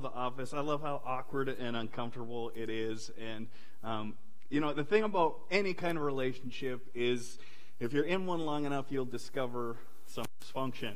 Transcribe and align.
love 0.00 0.12
The 0.14 0.18
Office. 0.18 0.54
I 0.54 0.60
love 0.60 0.80
how 0.80 1.02
awkward 1.04 1.48
and 1.48 1.76
uncomfortable 1.76 2.52
it 2.54 2.70
is. 2.70 3.10
And, 3.20 3.48
um, 3.84 4.14
you 4.48 4.60
know, 4.60 4.72
the 4.72 4.84
thing 4.84 5.02
about 5.02 5.40
any 5.50 5.74
kind 5.74 5.98
of 5.98 6.04
relationship 6.04 6.86
is 6.94 7.38
if 7.80 7.92
you're 7.92 8.04
in 8.04 8.24
one 8.26 8.40
long 8.40 8.64
enough, 8.64 8.86
you'll 8.88 9.04
discover 9.04 9.76
some 10.06 10.24
dysfunction. 10.42 10.94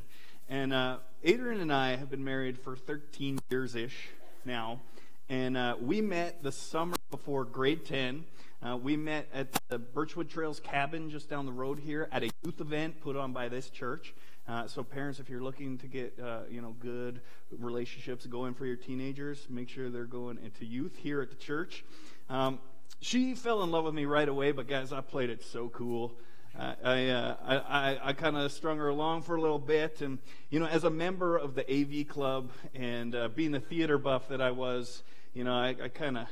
And 0.48 0.72
uh, 0.72 0.98
Adrian 1.22 1.61
and 1.61 1.72
I 1.72 1.96
have 1.96 2.11
been 2.11 2.25
married 2.25 2.58
for 2.58 2.76
13 2.76 3.40
years 3.50 3.75
ish 3.75 4.08
now. 4.44 4.80
And 5.29 5.57
uh, 5.57 5.76
we 5.80 6.00
met 6.00 6.43
the 6.43 6.52
summer 6.52 6.96
before 7.11 7.44
grade 7.44 7.84
10. 7.84 8.25
Uh, 8.62 8.76
we 8.79 8.96
met 8.96 9.29
at 9.34 9.48
the 9.68 9.79
Birchwood 9.79 10.30
Trails 10.30 10.61
cabin 10.61 11.11
just 11.11 11.29
down 11.29 11.44
the 11.44 11.52
road 11.52 11.79
here 11.79 12.08
at 12.11 12.22
a 12.22 12.30
youth 12.43 12.61
event 12.61 13.02
put 13.02 13.16
on 13.16 13.34
by 13.34 13.48
this 13.50 13.68
church. 13.68 14.14
Uh, 14.46 14.66
so, 14.66 14.82
parents, 14.82 15.21
if 15.21 15.30
you're 15.30 15.43
looking 15.43 15.79
to 15.79 15.86
get 15.86 16.18
uh, 16.22 16.40
you 16.50 16.61
know 16.61 16.75
good 16.79 17.21
relationships 17.58 18.26
going 18.26 18.54
for 18.54 18.67
your 18.67 18.76
teenagers, 18.76 19.46
make 19.48 19.68
sure 19.68 19.89
they're 19.89 20.04
going 20.04 20.39
into 20.44 20.64
youth 20.64 20.96
here 20.96 21.22
at 21.22 21.30
the 21.30 21.36
church. 21.36 21.84
Um, 22.29 22.58
she 23.00 23.34
fell 23.34 23.62
in 23.62 23.70
love 23.70 23.84
with 23.84 23.94
me 23.94 24.04
right 24.04 24.29
away, 24.29 24.53
but 24.53 24.68
guys, 24.68 24.93
I 24.93 25.00
played 25.00 25.30
it 25.30 25.43
so 25.43 25.68
cool. 25.68 26.14
Uh, 26.58 26.75
I, 26.84 27.08
uh, 27.08 27.36
I, 27.44 27.57
I, 27.57 28.08
I 28.08 28.12
kind 28.12 28.36
of 28.36 28.53
strung 28.53 28.79
her 28.79 28.89
along 28.89 29.22
for 29.22 29.34
a 29.34 29.40
little 29.40 29.58
bit. 29.58 30.00
And, 30.03 30.18
you 30.50 30.61
know, 30.61 30.67
as 30.67 30.84
a 30.84 30.90
member 30.90 31.36
of 31.36 31.54
the 31.54 31.68
AV 31.70 32.06
club 32.06 32.50
and 32.75 33.14
uh, 33.14 33.28
being 33.28 33.50
the 33.50 33.61
theater 33.61 33.98
buff 33.98 34.28
that 34.28 34.41
I 34.41 34.53
was, 34.53 35.03
you 35.33 35.42
know, 35.42 35.53
I, 35.53 35.75
I 35.83 35.89
kind 35.89 36.17
of 36.17 36.28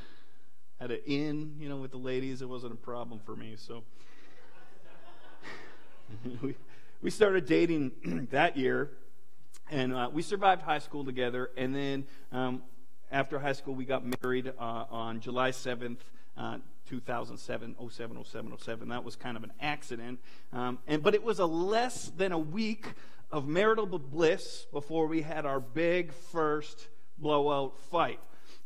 had 0.80 0.93
an 0.93 1.01
in, 1.07 1.57
you 1.59 1.69
know, 1.69 1.77
with 1.77 1.91
the 1.91 1.99
ladies. 1.99 2.41
It 2.41 2.49
wasn't 2.49 2.73
a 2.73 2.77
problem 2.77 3.21
for 3.24 3.35
me. 3.35 3.57
So 3.57 3.83
we, 6.43 6.55
we 7.02 7.11
started 7.11 7.47
dating 7.47 8.29
that 8.30 8.56
year, 8.56 8.92
and 9.71 9.93
uh, 9.93 10.09
we 10.13 10.23
survived 10.23 10.63
high 10.63 10.79
school 10.79 11.04
together. 11.04 11.51
And 11.57 11.74
then 11.74 12.07
um, 12.30 12.63
after 13.10 13.40
high 13.40 13.54
school, 13.54 13.74
we 13.74 13.85
got 13.85 14.04
married 14.23 14.52
uh, 14.57 14.85
on 14.88 15.21
July 15.21 15.51
7th, 15.51 15.99
uh, 16.37 16.59
2007, 16.88 17.74
07, 17.90 18.24
07, 18.24 18.52
07. 18.57 18.88
That 18.88 19.02
was 19.02 19.16
kind 19.16 19.37
of 19.37 19.43
an 19.43 19.52
accident. 19.60 20.21
Um, 20.52 20.79
and, 20.87 21.02
but 21.02 21.15
it 21.15 21.24
was 21.24 21.40
a 21.40 21.46
less 21.46 22.12
than 22.16 22.30
a 22.30 22.38
week 22.38 22.87
of 23.32 23.49
marital 23.49 23.87
bliss 23.87 24.66
before 24.73 25.09
we 25.09 25.23
had 25.23 25.45
our 25.45 25.59
big 25.59 26.12
first 26.12 26.87
blowout 27.18 27.79
fight. 27.90 28.21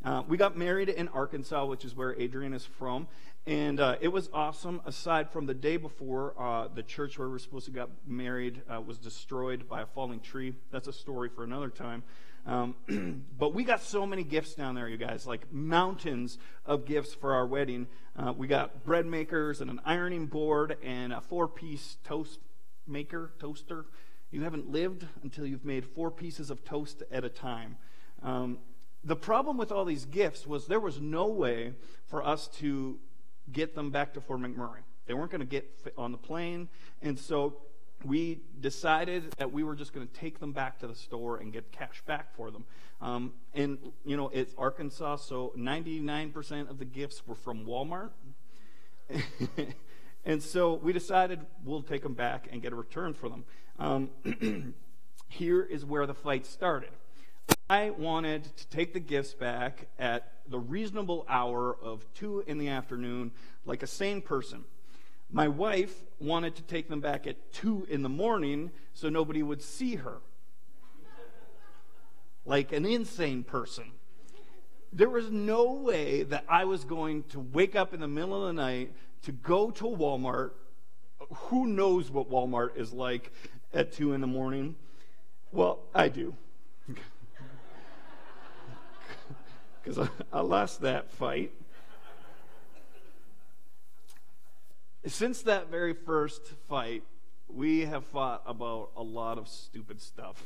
Uh, 0.05 0.23
we 0.29 0.37
got 0.37 0.59
married 0.59 0.91
in 0.91 1.09
Arkansas, 1.09 1.65
which 1.65 1.85
is 1.87 1.97
where 1.97 2.15
Adrian 2.21 2.53
is 2.53 2.67
from. 2.67 3.09
And 3.47 3.79
uh, 3.79 3.95
it 4.01 4.09
was 4.09 4.29
awesome. 4.33 4.81
Aside 4.87 5.31
from 5.31 5.47
the 5.47 5.55
day 5.55 5.77
before, 5.77 6.35
uh, 6.37 6.67
the 6.67 6.83
church 6.83 7.17
where 7.17 7.29
we 7.29 7.33
were 7.33 7.39
supposed 7.39 7.67
to 7.67 7.71
get 7.71 7.89
married 8.05 8.61
uh, 8.69 8.81
was 8.81 8.99
destroyed 8.99 9.69
by 9.69 9.83
a 9.83 9.87
falling 9.87 10.19
tree. 10.19 10.57
That's 10.73 10.89
a 10.89 10.93
story 10.93 11.29
for 11.29 11.45
another 11.45 11.69
time. 11.69 12.03
Um, 12.45 13.25
but 13.39 13.55
we 13.55 13.63
got 13.63 13.83
so 13.83 14.05
many 14.05 14.25
gifts 14.25 14.55
down 14.55 14.75
there, 14.75 14.89
you 14.89 14.97
guys, 14.97 15.29
like 15.29 15.53
mountains 15.53 16.39
of 16.65 16.87
gifts 16.87 17.15
for 17.15 17.35
our 17.35 17.47
wedding. 17.47 17.87
Uh, 18.17 18.33
we 18.37 18.49
got 18.49 18.85
bread 18.85 19.07
makers 19.07 19.61
and 19.61 19.71
an 19.71 19.81
ironing 19.85 20.27
board 20.27 20.77
and 20.83 21.13
a 21.13 21.21
four 21.21 21.47
piece 21.47 21.99
toast 22.03 22.41
maker, 22.85 23.31
toaster. 23.39 23.87
You 24.33 24.43
haven't 24.43 24.73
lived 24.73 25.07
until 25.23 25.47
you've 25.47 25.65
made 25.65 25.85
four 25.85 26.11
pieces 26.11 26.51
of 26.51 26.65
toast 26.65 27.05
at 27.13 27.25
a 27.25 27.29
time. 27.29 27.77
Um, 28.25 28.59
the 29.05 29.15
problem 29.15 29.57
with 29.57 29.71
all 29.71 29.85
these 29.85 30.05
gifts 30.05 30.49
was 30.49 30.67
there 30.67 30.81
was 30.81 31.01
no 31.01 31.29
way 31.29 31.75
for 32.09 32.27
us 32.27 32.49
to 32.59 32.99
get 33.53 33.75
them 33.75 33.91
back 33.91 34.15
to 34.15 34.21
Fort 34.21 34.41
McMurray. 34.41 34.81
They 35.07 35.15
weren't 35.15 35.31
going 35.31 35.41
to 35.41 35.47
get 35.47 35.69
on 35.97 36.13
the 36.13 36.19
plane. 36.19 36.69
And 37.03 37.19
so 37.19 37.57
we 38.05 38.41
decided 38.61 39.33
that 39.39 39.53
we 39.53 39.63
were 39.65 39.75
just 39.75 39.93
going 39.93 40.07
to 40.07 40.13
take 40.13 40.39
them 40.39 40.53
back 40.53 40.79
to 40.81 40.87
the 40.87 40.95
store 40.95 41.39
and 41.39 41.53
get 41.53 41.73
cash 41.73 42.03
back 42.07 42.35
for 42.35 42.51
them. 42.51 42.65
Um, 43.01 43.33
and, 43.55 43.79
you 44.05 44.17
know, 44.17 44.29
it's 44.33 44.55
Arkansas, 44.57 45.17
so 45.17 45.53
99% 45.57 46.71
of 46.71 46.79
the 46.79 46.85
gifts 46.85 47.27
were 47.27 47.35
from 47.35 47.65
Walmart. 47.67 48.11
and 50.25 50.43
so 50.43 50.75
we 50.75 50.93
decided 50.93 51.41
we'll 51.65 51.83
take 51.83 52.03
them 52.03 52.15
back 52.15 52.49
and 52.51 52.63
get 52.63 52.73
a 52.73 52.77
return 52.77 53.15
for 53.15 53.29
them. 53.29 53.45
Um, 53.79 54.75
here 55.29 55.63
is 55.63 55.85
where 55.85 56.07
the 56.07 56.15
fight 56.15 56.47
started. 56.47 56.91
I 57.69 57.91
wanted 57.91 58.45
to 58.57 58.67
take 58.69 58.93
the 58.93 59.01
gifts 59.01 59.35
back 59.35 59.89
at 59.99 60.31
the 60.49 60.59
reasonable 60.59 61.27
hour 61.29 61.77
of 61.83 62.07
2 62.15 62.45
in 62.47 62.59
the 62.59 62.69
afternoon, 62.69 63.33
like 63.65 63.83
a 63.83 63.89
sane 63.89 64.23
person. 64.23 64.65
My 65.33 65.49
wife 65.49 65.93
wanted 66.21 66.55
to 66.57 66.63
take 66.63 66.89
them 66.89 67.01
back 67.01 67.27
at 67.27 67.53
2 67.55 67.89
in 67.91 68.03
the 68.03 68.09
morning 68.09 68.71
so 68.95 69.09
nobody 69.09 69.43
would 69.43 69.61
see 69.63 69.97
her, 69.97 70.19
like 72.45 72.71
an 72.71 72.87
insane 72.87 73.43
person. 73.43 73.91
There 74.93 75.11
was 75.11 75.33
no 75.33 75.73
way 75.73 76.23
that 76.23 76.45
I 76.49 76.65
was 76.65 76.85
going 76.85 77.25
to 77.31 77.41
wake 77.41 77.75
up 77.75 77.93
in 77.93 77.99
the 77.99 78.07
middle 78.07 78.41
of 78.41 78.55
the 78.55 78.63
night 78.63 78.93
to 79.23 79.33
go 79.33 79.73
to 79.73 79.85
Walmart. 79.85 80.53
Who 81.35 81.67
knows 81.67 82.13
what 82.13 82.31
Walmart 82.31 82.77
is 82.77 82.93
like 82.93 83.33
at 83.75 83.91
2 83.91 84.13
in 84.13 84.21
the 84.21 84.29
morning? 84.29 84.77
Well, 85.51 85.81
I 85.93 86.09
do 86.09 86.37
because 89.87 90.09
I, 90.33 90.39
I 90.39 90.41
lost 90.41 90.81
that 90.81 91.13
fight. 91.13 91.53
Since 95.07 95.43
that 95.43 95.71
very 95.71 95.95
first 95.95 96.43
fight, 96.69 97.05
we 97.49 97.83
have 97.83 98.05
fought 98.07 98.43
about 98.47 98.91
a 98.97 99.03
lot 99.03 99.39
of 99.39 99.47
stupid 99.47 100.01
stuff. 100.01 100.43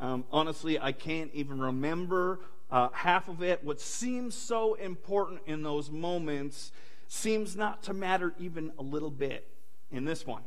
Um, 0.00 0.24
honestly, 0.32 0.80
I 0.80 0.92
can't 0.92 1.30
even 1.34 1.60
remember 1.60 2.40
uh, 2.70 2.88
half 2.92 3.28
of 3.28 3.42
it. 3.42 3.62
What 3.62 3.78
seems 3.78 4.34
so 4.34 4.74
important 4.74 5.42
in 5.46 5.62
those 5.62 5.90
moments 5.90 6.72
seems 7.08 7.56
not 7.56 7.82
to 7.84 7.92
matter 7.92 8.34
even 8.38 8.72
a 8.78 8.82
little 8.82 9.10
bit 9.10 9.46
in 9.90 10.06
this 10.06 10.26
one. 10.26 10.42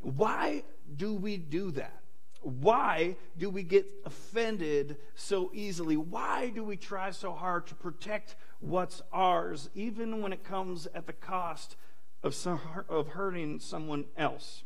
Why 0.00 0.64
do 0.96 1.12
we 1.12 1.36
do 1.36 1.72
that? 1.72 2.00
Why 2.46 3.16
do 3.36 3.50
we 3.50 3.64
get 3.64 3.86
offended 4.04 4.98
so 5.16 5.50
easily? 5.52 5.96
Why 5.96 6.50
do 6.50 6.62
we 6.62 6.76
try 6.76 7.10
so 7.10 7.32
hard 7.32 7.66
to 7.66 7.74
protect 7.74 8.36
what's 8.60 9.02
ours, 9.12 9.68
even 9.74 10.22
when 10.22 10.32
it 10.32 10.44
comes 10.44 10.86
at 10.94 11.08
the 11.08 11.12
cost 11.12 11.74
of, 12.22 12.36
some, 12.36 12.60
of 12.88 13.08
hurting 13.08 13.58
someone 13.58 14.04
else? 14.16 14.62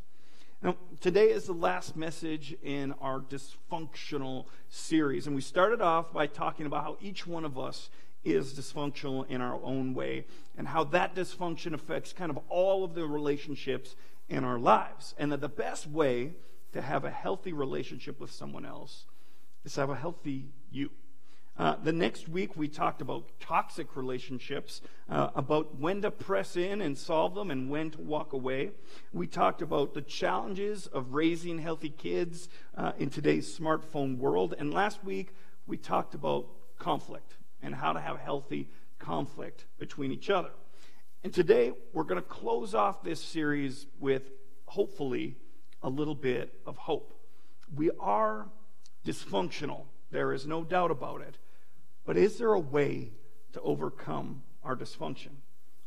Now, 0.62 0.76
today 1.00 1.30
is 1.30 1.44
the 1.44 1.54
last 1.54 1.96
message 1.96 2.54
in 2.62 2.92
our 3.00 3.18
dysfunctional 3.18 4.44
series. 4.68 5.26
And 5.26 5.34
we 5.34 5.40
started 5.40 5.80
off 5.80 6.12
by 6.12 6.26
talking 6.26 6.66
about 6.66 6.84
how 6.84 6.98
each 7.00 7.26
one 7.26 7.46
of 7.46 7.58
us 7.58 7.88
is 8.24 8.52
dysfunctional 8.52 9.26
in 9.30 9.40
our 9.40 9.58
own 9.64 9.94
way 9.94 10.26
and 10.58 10.68
how 10.68 10.84
that 10.84 11.14
dysfunction 11.14 11.72
affects 11.72 12.12
kind 12.12 12.30
of 12.30 12.38
all 12.50 12.84
of 12.84 12.94
the 12.94 13.06
relationships 13.06 13.96
in 14.28 14.44
our 14.44 14.58
lives. 14.58 15.14
And 15.16 15.32
that 15.32 15.40
the 15.40 15.48
best 15.48 15.86
way 15.86 16.34
to 16.72 16.82
have 16.82 17.04
a 17.04 17.10
healthy 17.10 17.52
relationship 17.52 18.20
with 18.20 18.30
someone 18.30 18.64
else 18.64 19.06
is 19.64 19.74
to 19.74 19.80
have 19.80 19.90
a 19.90 19.96
healthy 19.96 20.50
you. 20.70 20.90
Uh, 21.58 21.76
the 21.82 21.92
next 21.92 22.26
week, 22.26 22.56
we 22.56 22.68
talked 22.68 23.02
about 23.02 23.24
toxic 23.38 23.94
relationships, 23.94 24.80
uh, 25.10 25.28
about 25.34 25.78
when 25.78 26.00
to 26.00 26.10
press 26.10 26.56
in 26.56 26.80
and 26.80 26.96
solve 26.96 27.34
them 27.34 27.50
and 27.50 27.68
when 27.68 27.90
to 27.90 28.00
walk 28.00 28.32
away. 28.32 28.70
We 29.12 29.26
talked 29.26 29.60
about 29.60 29.92
the 29.92 30.00
challenges 30.00 30.86
of 30.86 31.12
raising 31.12 31.58
healthy 31.58 31.90
kids 31.90 32.48
uh, 32.76 32.92
in 32.98 33.10
today's 33.10 33.58
smartphone 33.58 34.16
world. 34.16 34.54
And 34.58 34.72
last 34.72 35.04
week, 35.04 35.34
we 35.66 35.76
talked 35.76 36.14
about 36.14 36.46
conflict 36.78 37.36
and 37.62 37.74
how 37.74 37.92
to 37.92 38.00
have 38.00 38.18
healthy 38.18 38.70
conflict 38.98 39.66
between 39.78 40.12
each 40.12 40.30
other. 40.30 40.52
And 41.22 41.34
today, 41.34 41.72
we're 41.92 42.04
going 42.04 42.22
to 42.22 42.26
close 42.26 42.74
off 42.74 43.02
this 43.02 43.22
series 43.22 43.86
with 43.98 44.30
hopefully 44.64 45.36
a 45.82 45.88
little 45.88 46.14
bit 46.14 46.60
of 46.66 46.76
hope. 46.76 47.14
We 47.74 47.90
are 47.98 48.46
dysfunctional, 49.06 49.84
there 50.10 50.32
is 50.32 50.46
no 50.46 50.64
doubt 50.64 50.90
about 50.90 51.20
it. 51.22 51.38
But 52.04 52.16
is 52.16 52.38
there 52.38 52.52
a 52.52 52.60
way 52.60 53.12
to 53.52 53.60
overcome 53.60 54.42
our 54.64 54.76
dysfunction? 54.76 55.36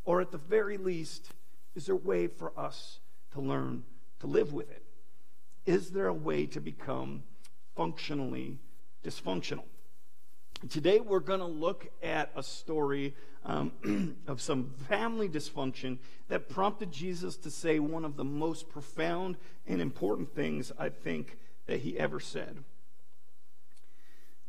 Or 0.06 0.22
at 0.22 0.31
the 0.31 0.38
very 0.38 0.78
least, 0.78 1.30
is 1.75 1.86
there 1.86 1.95
a 1.95 1.98
way 1.98 2.28
for 2.28 2.57
us 2.57 3.00
to 3.34 3.42
learn 3.42 3.84
to 4.19 4.28
live 4.28 4.54
with 4.54 4.69
it? 4.72 4.84
Is 5.66 5.92
there 5.92 6.07
a 6.07 6.13
way 6.13 6.45
to 6.48 6.60
become 6.60 7.24
functionally 7.75 8.60
dysfunctional? 9.04 9.66
Today, 10.69 11.01
we're 11.01 11.19
going 11.19 11.42
to 11.42 11.45
look 11.45 11.89
at 12.01 12.31
a 12.38 12.44
story 12.44 13.13
um, 13.44 14.15
of 14.27 14.42
some 14.42 14.71
family 14.88 15.27
dysfunction 15.27 15.98
that 16.30 16.48
prompted 16.48 16.89
Jesus 16.89 17.36
to 17.38 17.51
say 17.51 17.80
one 17.80 18.06
of 18.06 18.15
the 18.15 18.24
most 18.24 18.69
profound 18.69 19.36
and 19.68 19.81
important 19.81 20.33
things 20.33 20.71
I 20.80 20.88
think 20.88 21.38
that 21.65 21.81
he 21.81 22.00
ever 22.00 22.21
said. 22.21 22.63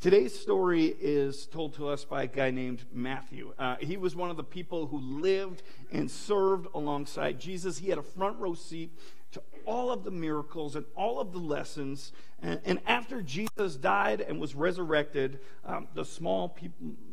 Today's 0.01 0.39
story 0.39 0.95
is 1.01 1.47
told 1.47 1.75
to 1.75 1.89
us 1.89 2.05
by 2.05 2.25
a 2.25 2.27
guy 2.29 2.51
named 2.51 2.85
Matthew. 2.93 3.53
Uh, 3.59 3.77
he 3.81 3.97
was 3.97 4.15
one 4.15 4.31
of 4.31 4.37
the 4.37 4.45
people 4.45 4.87
who 4.87 4.99
lived 4.99 5.63
and 5.91 6.09
served 6.09 6.69
alongside 6.75 7.41
Jesus. 7.41 7.79
He 7.79 7.89
had 7.89 7.99
a 7.99 8.03
front 8.03 8.39
row 8.39 8.55
seat 8.55 8.97
to 9.35 9.43
all 9.67 9.91
of 9.91 10.05
the 10.05 10.11
miracles 10.11 10.77
and 10.77 10.85
all 10.97 11.21
of 11.21 11.33
the 11.33 11.39
lessons. 11.39 12.13
And, 12.43 12.61
and 12.65 12.81
after 12.87 13.23
Jesus 13.23 13.77
died 13.77 14.21
and 14.21 14.41
was 14.41 14.55
resurrected, 14.55 15.41
um, 15.65 15.89
the 15.95 16.05
small 16.05 16.57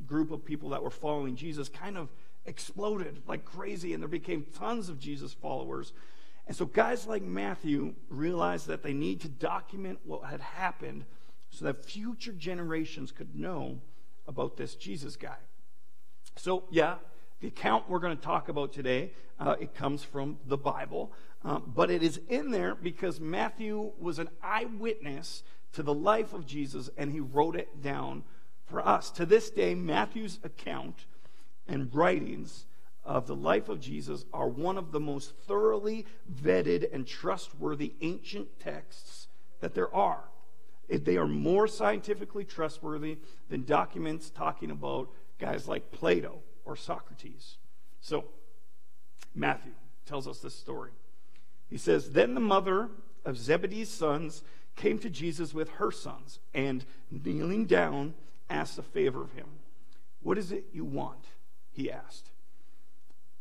group 0.07 0.31
of 0.31 0.45
people 0.45 0.69
that 0.69 0.81
were 0.81 0.89
following 0.89 1.35
Jesus 1.35 1.69
kind 1.69 1.97
of 1.97 2.09
exploded 2.45 3.21
like 3.27 3.45
crazy, 3.45 3.93
and 3.93 4.01
there 4.01 4.07
became 4.07 4.45
tons 4.57 4.89
of 4.89 4.99
Jesus 4.99 5.33
followers. 5.33 5.93
And 6.47 6.55
so, 6.55 6.65
guys 6.65 7.05
like 7.05 7.21
Matthew 7.21 7.93
realized 8.09 8.67
that 8.67 8.83
they 8.83 8.93
need 8.93 9.21
to 9.21 9.29
document 9.29 9.99
what 10.03 10.23
had 10.25 10.41
happened 10.41 11.05
so 11.49 11.65
that 11.65 11.85
future 11.85 12.33
generations 12.33 13.11
could 13.11 13.35
know 13.35 13.79
about 14.27 14.57
this 14.57 14.75
Jesus 14.75 15.15
guy. 15.15 15.37
So, 16.35 16.63
yeah, 16.71 16.95
the 17.41 17.47
account 17.47 17.89
we're 17.89 17.99
going 17.99 18.15
to 18.15 18.23
talk 18.23 18.49
about 18.49 18.71
today, 18.71 19.11
uh, 19.39 19.55
it 19.59 19.73
comes 19.73 20.03
from 20.03 20.37
the 20.45 20.57
Bible, 20.57 21.11
um, 21.43 21.71
but 21.75 21.89
it 21.89 22.03
is 22.03 22.21
in 22.29 22.51
there 22.51 22.75
because 22.75 23.19
Matthew 23.19 23.91
was 23.99 24.19
an 24.19 24.29
eyewitness 24.43 25.43
to 25.73 25.81
the 25.81 25.93
life 25.93 26.33
of 26.33 26.45
Jesus 26.45 26.89
and 26.97 27.11
he 27.11 27.19
wrote 27.19 27.55
it 27.55 27.81
down 27.81 28.23
for 28.67 28.87
us. 28.87 29.09
To 29.11 29.25
this 29.25 29.49
day, 29.49 29.73
Matthew's 29.73 30.39
account 30.43 31.05
and 31.67 31.93
writings 31.93 32.65
of 33.03 33.25
the 33.25 33.35
life 33.35 33.69
of 33.69 33.79
Jesus 33.79 34.25
are 34.31 34.47
one 34.47 34.77
of 34.77 34.91
the 34.91 34.99
most 34.99 35.33
thoroughly 35.47 36.05
vetted 36.31 36.93
and 36.93 37.07
trustworthy 37.07 37.95
ancient 38.01 38.59
texts 38.59 39.27
that 39.61 39.73
there 39.73 39.93
are. 39.95 40.25
They 40.87 41.17
are 41.17 41.27
more 41.27 41.67
scientifically 41.67 42.43
trustworthy 42.43 43.17
than 43.49 43.63
documents 43.63 44.29
talking 44.29 44.69
about 44.69 45.09
guys 45.39 45.67
like 45.67 45.91
Plato 45.91 46.43
or 46.65 46.75
Socrates. 46.75 47.57
So, 47.99 48.25
Matthew 49.33 49.73
tells 50.05 50.27
us 50.27 50.39
this 50.39 50.55
story. 50.55 50.91
He 51.69 51.77
says, 51.77 52.11
Then 52.11 52.33
the 52.33 52.41
mother 52.41 52.89
of 53.25 53.37
Zebedee's 53.37 53.89
sons 53.89 54.43
came 54.75 54.99
to 54.99 55.09
Jesus 55.09 55.53
with 55.53 55.69
her 55.71 55.91
sons, 55.91 56.39
and 56.53 56.85
kneeling 57.09 57.65
down, 57.65 58.13
asked 58.49 58.77
a 58.77 58.83
favor 58.83 59.21
of 59.21 59.31
him. 59.33 59.47
What 60.21 60.37
is 60.37 60.51
it 60.51 60.65
you 60.73 60.85
want? 60.85 61.25
He 61.71 61.91
asked. 61.91 62.29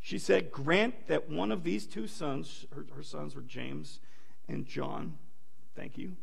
She 0.01 0.19
said, 0.19 0.51
Grant 0.51 1.09
that 1.09 1.29
one 1.29 1.53
of 1.53 1.63
these 1.63 1.87
two 1.87 2.07
sons, 2.07 2.67
her, 2.75 2.87
her 2.97 3.03
sons 3.03 3.35
were 3.35 3.43
James 3.43 4.01
and 4.49 4.67
John. 4.67 5.19
Thank 5.77 5.99
you. 5.99 6.17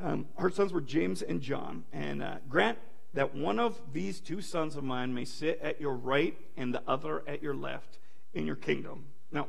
Um, 0.00 0.26
her 0.36 0.50
sons 0.50 0.72
were 0.72 0.80
James 0.80 1.22
and 1.22 1.40
John. 1.40 1.84
And 1.92 2.22
uh, 2.22 2.36
grant 2.48 2.78
that 3.18 3.34
one 3.34 3.58
of 3.58 3.76
these 3.92 4.20
two 4.20 4.40
sons 4.40 4.76
of 4.76 4.84
mine 4.84 5.12
may 5.12 5.24
sit 5.24 5.58
at 5.60 5.80
your 5.80 5.96
right 5.96 6.38
and 6.56 6.72
the 6.72 6.80
other 6.86 7.24
at 7.26 7.42
your 7.42 7.52
left 7.52 7.98
in 8.32 8.46
your 8.46 8.54
kingdom. 8.54 9.06
Now, 9.32 9.48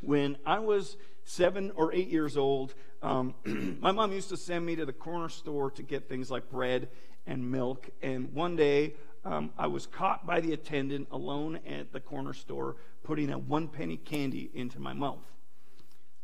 when 0.00 0.36
I 0.46 0.60
was 0.60 0.96
seven 1.24 1.72
or 1.74 1.92
eight 1.92 2.06
years 2.06 2.36
old, 2.36 2.76
um, 3.02 3.34
my 3.80 3.90
mom 3.90 4.12
used 4.12 4.28
to 4.28 4.36
send 4.36 4.64
me 4.64 4.76
to 4.76 4.86
the 4.86 4.92
corner 4.92 5.28
store 5.28 5.72
to 5.72 5.82
get 5.82 6.08
things 6.08 6.30
like 6.30 6.50
bread 6.50 6.88
and 7.26 7.50
milk. 7.50 7.90
And 8.00 8.32
one 8.32 8.54
day, 8.54 8.94
um, 9.24 9.50
I 9.58 9.66
was 9.66 9.88
caught 9.88 10.24
by 10.24 10.38
the 10.38 10.52
attendant 10.52 11.08
alone 11.10 11.58
at 11.66 11.92
the 11.92 11.98
corner 11.98 12.32
store 12.32 12.76
putting 13.02 13.32
a 13.32 13.38
one 13.38 13.66
penny 13.66 13.96
candy 13.96 14.52
into 14.54 14.78
my 14.78 14.92
mouth. 14.92 15.26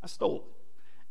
I 0.04 0.06
stole 0.06 0.44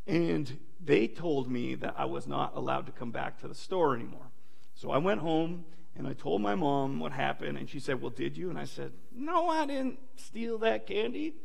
it. 0.07 0.13
And 0.16 0.57
they 0.81 1.06
told 1.06 1.51
me 1.51 1.75
that 1.75 1.95
I 1.98 2.06
was 2.06 2.28
not 2.28 2.56
allowed 2.56 2.86
to 2.86 2.94
come 2.94 3.12
back 3.12 3.42
to 3.42 3.50
the 3.50 3.56
store 3.56 3.94
anymore. 3.94 4.30
So 4.75 4.91
I 4.91 4.97
went 4.97 5.21
home 5.21 5.65
and 5.95 6.07
I 6.07 6.13
told 6.13 6.41
my 6.41 6.55
mom 6.55 6.99
what 6.99 7.11
happened, 7.11 7.57
and 7.57 7.69
she 7.69 7.79
said, 7.79 8.01
Well, 8.01 8.09
did 8.09 8.35
you? 8.35 8.49
And 8.49 8.57
I 8.57 8.65
said, 8.65 8.91
No, 9.15 9.47
I 9.47 9.65
didn't 9.65 9.99
steal 10.15 10.57
that 10.59 10.87
candy. 10.87 11.35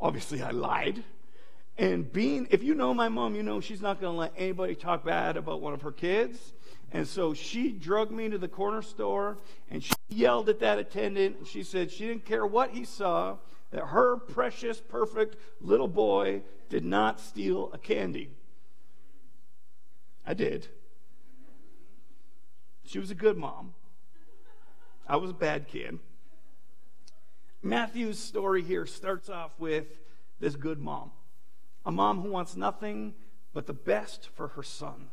Obviously, 0.00 0.42
I 0.42 0.50
lied. 0.50 1.02
And 1.78 2.10
being, 2.10 2.48
if 2.50 2.62
you 2.62 2.74
know 2.74 2.94
my 2.94 3.08
mom, 3.08 3.34
you 3.34 3.42
know 3.42 3.60
she's 3.60 3.82
not 3.82 4.00
going 4.00 4.14
to 4.14 4.18
let 4.18 4.32
anybody 4.36 4.74
talk 4.74 5.04
bad 5.04 5.36
about 5.36 5.60
one 5.60 5.74
of 5.74 5.82
her 5.82 5.92
kids. 5.92 6.54
And 6.92 7.06
so 7.06 7.34
she 7.34 7.70
drugged 7.70 8.12
me 8.12 8.30
to 8.30 8.38
the 8.38 8.48
corner 8.48 8.80
store 8.80 9.36
and 9.70 9.84
she 9.84 9.92
yelled 10.08 10.48
at 10.48 10.60
that 10.60 10.78
attendant. 10.78 11.38
And 11.38 11.46
she 11.46 11.62
said 11.62 11.90
she 11.90 12.06
didn't 12.06 12.24
care 12.24 12.46
what 12.46 12.70
he 12.70 12.84
saw, 12.84 13.36
that 13.72 13.88
her 13.88 14.16
precious, 14.16 14.80
perfect 14.80 15.36
little 15.60 15.88
boy 15.88 16.42
did 16.70 16.84
not 16.84 17.20
steal 17.20 17.70
a 17.74 17.78
candy. 17.78 18.30
I 20.26 20.32
did. 20.32 20.68
She 22.86 23.00
was 23.00 23.10
a 23.10 23.16
good 23.16 23.36
mom. 23.36 23.74
I 25.08 25.16
was 25.16 25.30
a 25.30 25.34
bad 25.34 25.66
kid. 25.68 25.98
Matthew's 27.62 28.18
story 28.18 28.62
here 28.62 28.86
starts 28.86 29.28
off 29.28 29.50
with 29.58 29.86
this 30.38 30.54
good 30.54 30.78
mom, 30.78 31.10
a 31.84 31.90
mom 31.90 32.22
who 32.22 32.30
wants 32.30 32.56
nothing 32.56 33.14
but 33.52 33.66
the 33.66 33.72
best 33.72 34.28
for 34.34 34.48
her 34.48 34.62
son, 34.62 35.08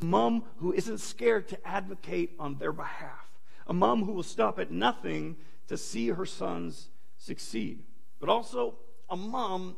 a 0.00 0.04
mom 0.04 0.44
who 0.58 0.72
isn't 0.72 0.98
scared 0.98 1.48
to 1.48 1.66
advocate 1.66 2.34
on 2.38 2.58
their 2.58 2.72
behalf, 2.72 3.30
a 3.66 3.72
mom 3.72 4.04
who 4.04 4.12
will 4.12 4.22
stop 4.22 4.58
at 4.58 4.70
nothing 4.70 5.36
to 5.68 5.78
see 5.78 6.08
her 6.08 6.26
sons 6.26 6.88
succeed, 7.16 7.84
but 8.20 8.28
also 8.28 8.74
a 9.08 9.16
mom 9.16 9.76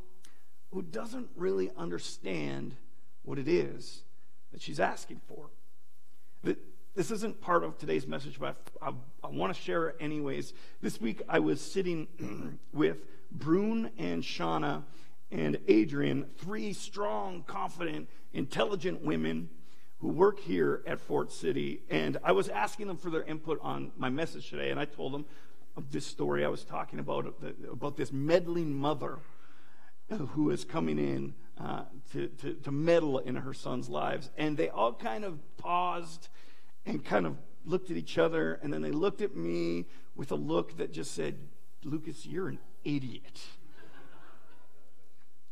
who 0.72 0.82
doesn't 0.82 1.28
really 1.36 1.70
understand 1.76 2.74
what 3.22 3.38
it 3.38 3.46
is 3.46 4.02
that 4.50 4.60
she's 4.60 4.80
asking 4.80 5.20
for. 5.28 5.50
This 6.94 7.12
isn't 7.12 7.40
part 7.40 7.62
of 7.62 7.78
today's 7.78 8.06
message, 8.06 8.40
but 8.40 8.56
I, 8.82 8.88
I, 8.88 8.92
I 9.22 9.28
want 9.28 9.54
to 9.54 9.60
share 9.60 9.88
it 9.88 9.96
anyways. 10.00 10.52
This 10.82 11.00
week 11.00 11.22
I 11.28 11.38
was 11.38 11.60
sitting 11.60 12.58
with 12.72 12.98
Brune 13.30 13.90
and 13.96 14.24
Shauna 14.24 14.82
and 15.30 15.56
Adrian, 15.68 16.26
three 16.38 16.72
strong, 16.72 17.44
confident, 17.46 18.08
intelligent 18.32 19.02
women 19.02 19.50
who 19.98 20.08
work 20.08 20.40
here 20.40 20.82
at 20.84 21.00
Fort 21.00 21.30
City. 21.30 21.82
And 21.90 22.18
I 22.24 22.32
was 22.32 22.48
asking 22.48 22.88
them 22.88 22.96
for 22.96 23.10
their 23.10 23.22
input 23.22 23.60
on 23.62 23.92
my 23.96 24.08
message 24.08 24.50
today, 24.50 24.70
and 24.70 24.80
I 24.80 24.84
told 24.84 25.14
them 25.14 25.26
of 25.76 25.92
this 25.92 26.04
story 26.04 26.44
I 26.44 26.48
was 26.48 26.64
talking 26.64 26.98
about, 26.98 27.32
about 27.70 27.96
this 27.96 28.10
meddling 28.10 28.74
mother 28.74 29.18
who 30.30 30.50
is 30.50 30.64
coming 30.64 30.98
in 30.98 31.34
uh, 31.56 31.84
to, 32.12 32.26
to, 32.26 32.54
to 32.54 32.72
meddle 32.72 33.18
in 33.18 33.36
her 33.36 33.54
son's 33.54 33.88
lives. 33.88 34.30
And 34.36 34.56
they 34.56 34.68
all 34.68 34.92
kind 34.92 35.24
of 35.24 35.38
paused 35.56 36.28
and 36.86 37.04
kind 37.04 37.26
of 37.26 37.36
looked 37.64 37.90
at 37.90 37.96
each 37.96 38.18
other, 38.18 38.58
and 38.62 38.72
then 38.72 38.82
they 38.82 38.90
looked 38.90 39.20
at 39.20 39.36
me 39.36 39.86
with 40.14 40.32
a 40.32 40.36
look 40.36 40.76
that 40.78 40.92
just 40.92 41.14
said, 41.14 41.36
Lucas, 41.84 42.26
you're 42.26 42.48
an 42.48 42.58
idiot. 42.84 43.40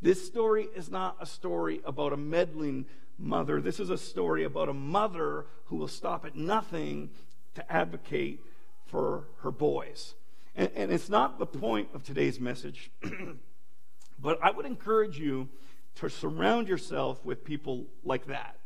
This 0.01 0.25
story 0.25 0.67
is 0.75 0.89
not 0.89 1.17
a 1.19 1.25
story 1.25 1.81
about 1.85 2.13
a 2.13 2.17
meddling 2.17 2.85
mother. 3.17 3.61
This 3.61 3.79
is 3.79 3.89
a 3.89 3.97
story 3.97 4.45
about 4.45 4.69
a 4.69 4.73
mother 4.73 5.45
who 5.65 5.75
will 5.75 5.89
stop 5.89 6.25
at 6.25 6.35
nothing 6.35 7.09
to 7.55 7.71
advocate 7.71 8.41
for 8.85 9.27
her 9.41 9.51
boys. 9.51 10.15
And, 10.55 10.71
and 10.75 10.91
it's 10.91 11.09
not 11.09 11.37
the 11.37 11.45
point 11.45 11.89
of 11.93 12.03
today's 12.03 12.39
message, 12.39 12.91
but 14.19 14.39
I 14.41 14.51
would 14.51 14.65
encourage 14.65 15.19
you 15.19 15.49
to 15.95 16.09
surround 16.09 16.69
yourself 16.69 17.23
with 17.25 17.43
people 17.43 17.85
like 18.03 18.27
that. 18.27 18.57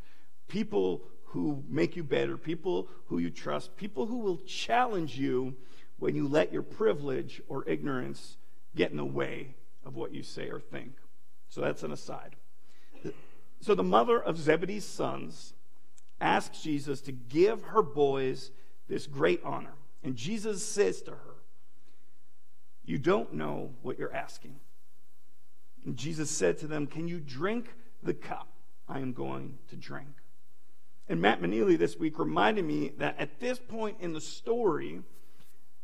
People 0.47 1.01
who 1.33 1.63
make 1.67 1.95
you 1.95 2.03
better, 2.03 2.37
people 2.37 2.87
who 3.07 3.17
you 3.17 3.31
trust, 3.31 3.75
people 3.75 4.05
who 4.05 4.19
will 4.19 4.37
challenge 4.37 5.17
you 5.17 5.55
when 5.97 6.15
you 6.15 6.27
let 6.27 6.53
your 6.53 6.61
privilege 6.61 7.41
or 7.47 7.67
ignorance 7.67 8.37
get 8.75 8.91
in 8.91 8.97
the 8.97 9.05
way 9.05 9.55
of 9.83 9.95
what 9.95 10.13
you 10.13 10.21
say 10.21 10.47
or 10.49 10.59
think. 10.59 10.93
So 11.49 11.59
that's 11.59 11.81
an 11.81 11.91
aside. 11.91 12.35
So 13.61 13.73
the 13.73 13.83
mother 13.83 14.21
of 14.21 14.37
Zebedee's 14.37 14.85
sons 14.85 15.55
asks 16.21 16.61
Jesus 16.61 17.01
to 17.01 17.11
give 17.11 17.63
her 17.63 17.81
boys 17.81 18.51
this 18.87 19.07
great 19.07 19.41
honor. 19.43 19.73
And 20.03 20.15
Jesus 20.15 20.63
says 20.63 21.01
to 21.03 21.11
her, 21.11 21.35
You 22.85 22.99
don't 22.99 23.33
know 23.33 23.71
what 23.81 23.97
you're 23.97 24.13
asking. 24.13 24.59
And 25.83 25.97
Jesus 25.97 26.29
said 26.29 26.59
to 26.59 26.67
them, 26.67 26.85
Can 26.85 27.07
you 27.07 27.19
drink 27.19 27.73
the 28.03 28.13
cup 28.13 28.49
I 28.87 28.99
am 28.99 29.13
going 29.13 29.57
to 29.69 29.75
drink? 29.75 30.22
And 31.09 31.21
Matt 31.21 31.41
Manili 31.41 31.77
this 31.77 31.97
week 31.97 32.17
reminded 32.17 32.65
me 32.65 32.93
that 32.97 33.19
at 33.19 33.39
this 33.39 33.59
point 33.59 33.97
in 33.99 34.13
the 34.13 34.21
story, 34.21 35.01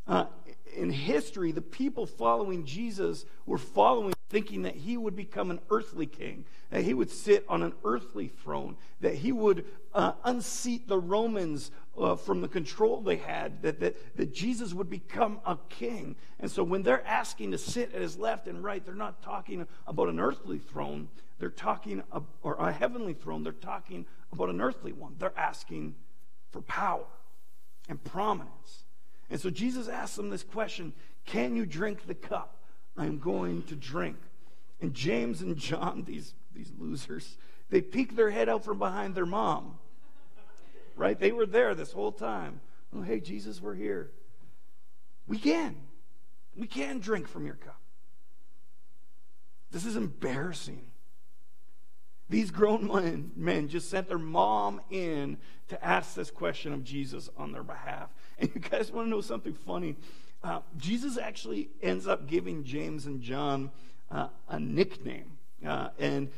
uh, 0.06 0.26
in 0.74 0.90
history, 0.90 1.52
the 1.52 1.60
people 1.60 2.06
following 2.06 2.64
Jesus 2.64 3.24
were 3.46 3.58
following, 3.58 4.14
thinking 4.30 4.62
that 4.62 4.76
he 4.76 4.96
would 4.96 5.16
become 5.16 5.50
an 5.50 5.58
earthly 5.70 6.06
king, 6.06 6.44
that 6.70 6.84
he 6.84 6.94
would 6.94 7.10
sit 7.10 7.44
on 7.48 7.64
an 7.64 7.74
earthly 7.84 8.28
throne, 8.28 8.76
that 9.00 9.16
he 9.16 9.32
would 9.32 9.64
uh, 9.92 10.12
unseat 10.24 10.86
the 10.86 10.98
Romans 10.98 11.72
uh, 11.98 12.14
from 12.14 12.40
the 12.40 12.46
control 12.46 13.02
they 13.02 13.16
had, 13.16 13.60
that, 13.62 13.80
that, 13.80 14.16
that 14.16 14.32
Jesus 14.32 14.72
would 14.72 14.88
become 14.88 15.40
a 15.44 15.58
king. 15.68 16.14
And 16.38 16.48
so 16.48 16.62
when 16.62 16.84
they're 16.84 17.04
asking 17.06 17.50
to 17.50 17.58
sit 17.58 17.92
at 17.92 18.00
his 18.00 18.16
left 18.16 18.46
and 18.46 18.62
right, 18.62 18.84
they're 18.84 18.94
not 18.94 19.20
talking 19.20 19.66
about 19.88 20.08
an 20.08 20.20
earthly 20.20 20.60
throne, 20.60 21.08
they're 21.40 21.50
talking, 21.50 22.00
or 22.42 22.54
a 22.54 22.70
heavenly 22.70 23.14
throne, 23.14 23.42
they're 23.42 23.52
talking 23.52 24.06
about 24.32 24.48
an 24.48 24.60
earthly 24.60 24.92
one. 24.92 25.16
They're 25.18 25.36
asking 25.36 25.96
for 26.52 26.62
power 26.62 27.06
and 27.88 28.02
prominence. 28.04 28.84
And 29.28 29.40
so 29.40 29.50
Jesus 29.50 29.88
asks 29.88 30.16
them 30.16 30.30
this 30.30 30.44
question 30.44 30.92
Can 31.26 31.56
you 31.56 31.66
drink 31.66 32.06
the 32.06 32.14
cup 32.14 32.59
I'm 33.00 33.18
going 33.18 33.62
to 33.64 33.74
drink? 33.74 34.16
And 34.80 34.92
James 34.92 35.40
and 35.40 35.56
John, 35.56 36.04
these, 36.06 36.34
these 36.54 36.72
losers, 36.78 37.38
they 37.70 37.80
peek 37.80 38.14
their 38.14 38.30
head 38.30 38.48
out 38.48 38.64
from 38.64 38.78
behind 38.78 39.14
their 39.14 39.26
mom. 39.26 39.78
Right? 40.96 41.18
They 41.18 41.32
were 41.32 41.46
there 41.46 41.74
this 41.74 41.92
whole 41.92 42.12
time. 42.12 42.60
Oh, 42.94 43.00
hey, 43.00 43.20
Jesus, 43.20 43.62
we're 43.62 43.74
here. 43.74 44.10
We 45.26 45.38
can. 45.38 45.76
We 46.56 46.66
can 46.66 46.98
drink 46.98 47.26
from 47.26 47.46
your 47.46 47.54
cup. 47.54 47.80
This 49.70 49.86
is 49.86 49.96
embarrassing. 49.96 50.82
These 52.28 52.50
grown 52.50 52.86
men, 52.92 53.30
men 53.34 53.68
just 53.68 53.88
sent 53.88 54.08
their 54.08 54.18
mom 54.18 54.80
in 54.90 55.38
to 55.68 55.82
ask 55.82 56.14
this 56.14 56.30
question 56.30 56.72
of 56.72 56.84
Jesus 56.84 57.30
on 57.36 57.52
their 57.52 57.62
behalf. 57.62 58.10
And 58.38 58.50
you 58.54 58.60
guys 58.60 58.90
want 58.90 59.06
to 59.06 59.10
know 59.10 59.20
something 59.20 59.54
funny? 59.54 59.96
Uh, 60.42 60.60
Jesus 60.76 61.18
actually 61.18 61.68
ends 61.82 62.06
up 62.06 62.26
giving 62.26 62.64
James 62.64 63.06
and 63.06 63.20
John 63.20 63.70
uh, 64.10 64.28
a 64.48 64.58
nickname. 64.58 65.38
Uh, 65.66 65.88
and 65.98 66.30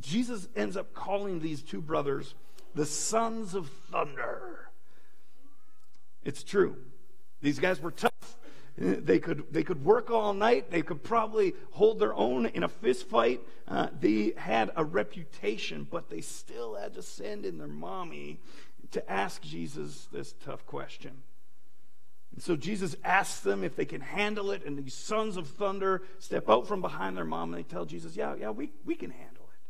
Jesus 0.00 0.48
ends 0.56 0.76
up 0.76 0.94
calling 0.94 1.40
these 1.40 1.62
two 1.62 1.80
brothers 1.80 2.34
the 2.74 2.86
sons 2.86 3.54
of 3.54 3.68
thunder. 3.90 4.70
It's 6.24 6.42
true. 6.42 6.76
These 7.42 7.58
guys 7.58 7.80
were 7.80 7.90
tough. 7.90 8.12
They 8.78 9.18
could, 9.18 9.44
they 9.52 9.62
could 9.62 9.84
work 9.84 10.10
all 10.10 10.32
night. 10.32 10.70
They 10.70 10.80
could 10.80 11.02
probably 11.02 11.52
hold 11.72 11.98
their 11.98 12.14
own 12.14 12.46
in 12.46 12.62
a 12.62 12.68
fist 12.68 13.06
fight. 13.06 13.42
Uh, 13.68 13.88
they 14.00 14.32
had 14.36 14.70
a 14.76 14.84
reputation, 14.84 15.86
but 15.90 16.08
they 16.08 16.22
still 16.22 16.76
had 16.76 16.94
to 16.94 17.02
send 17.02 17.44
in 17.44 17.58
their 17.58 17.68
mommy 17.68 18.40
to 18.92 19.12
ask 19.12 19.42
Jesus 19.42 20.08
this 20.10 20.34
tough 20.44 20.64
question. 20.66 21.22
And 22.34 22.42
so 22.42 22.56
Jesus 22.56 22.96
asks 23.04 23.40
them 23.40 23.62
if 23.62 23.76
they 23.76 23.84
can 23.84 24.00
handle 24.00 24.50
it, 24.50 24.64
and 24.64 24.78
these 24.78 24.94
sons 24.94 25.36
of 25.36 25.48
thunder 25.48 26.02
step 26.18 26.48
out 26.48 26.66
from 26.66 26.80
behind 26.80 27.16
their 27.16 27.24
mom 27.24 27.52
and 27.52 27.62
they 27.62 27.68
tell 27.68 27.84
Jesus, 27.84 28.16
Yeah, 28.16 28.34
yeah, 28.34 28.50
we, 28.50 28.72
we 28.84 28.94
can 28.94 29.10
handle 29.10 29.44
it. 29.44 29.60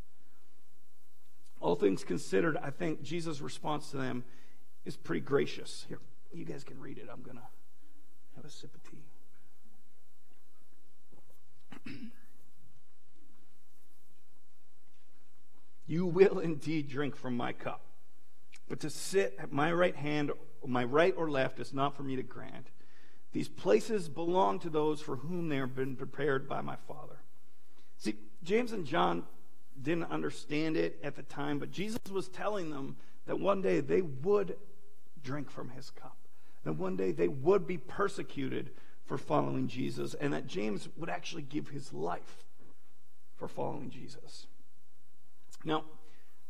All 1.59 1.75
things 1.75 2.03
considered, 2.03 2.57
I 2.57 2.69
think 2.69 3.03
Jesus' 3.03 3.41
response 3.41 3.91
to 3.91 3.97
them 3.97 4.23
is 4.85 4.95
pretty 4.95 5.21
gracious. 5.21 5.85
Here, 5.89 5.99
you 6.33 6.45
guys 6.45 6.63
can 6.63 6.79
read 6.79 6.97
it. 6.97 7.09
I'm 7.11 7.21
going 7.21 7.37
to 7.37 7.43
have 8.35 8.45
a 8.45 8.49
sip 8.49 8.73
of 8.73 8.81
tea. 8.89 9.03
you 15.85 16.05
will 16.05 16.39
indeed 16.39 16.87
drink 16.87 17.17
from 17.17 17.35
my 17.35 17.51
cup, 17.51 17.81
but 18.69 18.79
to 18.81 18.89
sit 18.89 19.35
at 19.37 19.51
my 19.51 19.71
right 19.71 19.97
hand 19.97 20.31
my 20.65 20.83
right 20.83 21.13
or 21.17 21.29
left 21.29 21.59
is 21.59 21.73
not 21.73 21.95
for 21.95 22.03
me 22.03 22.15
to 22.15 22.23
grant. 22.23 22.67
These 23.31 23.49
places 23.49 24.09
belong 24.09 24.59
to 24.59 24.69
those 24.69 25.01
for 25.01 25.15
whom 25.15 25.49
they 25.49 25.57
have 25.57 25.75
been 25.75 25.95
prepared 25.95 26.47
by 26.47 26.61
my 26.61 26.75
Father. 26.87 27.17
See, 27.97 28.15
James 28.43 28.71
and 28.71 28.85
John 28.85 29.23
didn't 29.81 30.11
understand 30.11 30.77
it 30.77 30.99
at 31.03 31.15
the 31.15 31.23
time, 31.23 31.57
but 31.57 31.71
Jesus 31.71 31.99
was 32.11 32.29
telling 32.29 32.69
them 32.69 32.95
that 33.25 33.39
one 33.39 33.61
day 33.61 33.79
they 33.79 34.01
would 34.01 34.55
drink 35.23 35.49
from 35.49 35.69
his 35.69 35.89
cup, 35.89 36.17
that 36.63 36.73
one 36.73 36.95
day 36.95 37.11
they 37.11 37.27
would 37.27 37.65
be 37.65 37.77
persecuted 37.77 38.71
for 39.05 39.17
following 39.17 39.67
Jesus, 39.67 40.13
and 40.13 40.31
that 40.33 40.47
James 40.47 40.87
would 40.97 41.09
actually 41.09 41.41
give 41.41 41.69
his 41.69 41.91
life 41.91 42.45
for 43.35 43.47
following 43.47 43.89
Jesus. 43.89 44.47
Now, 45.65 45.85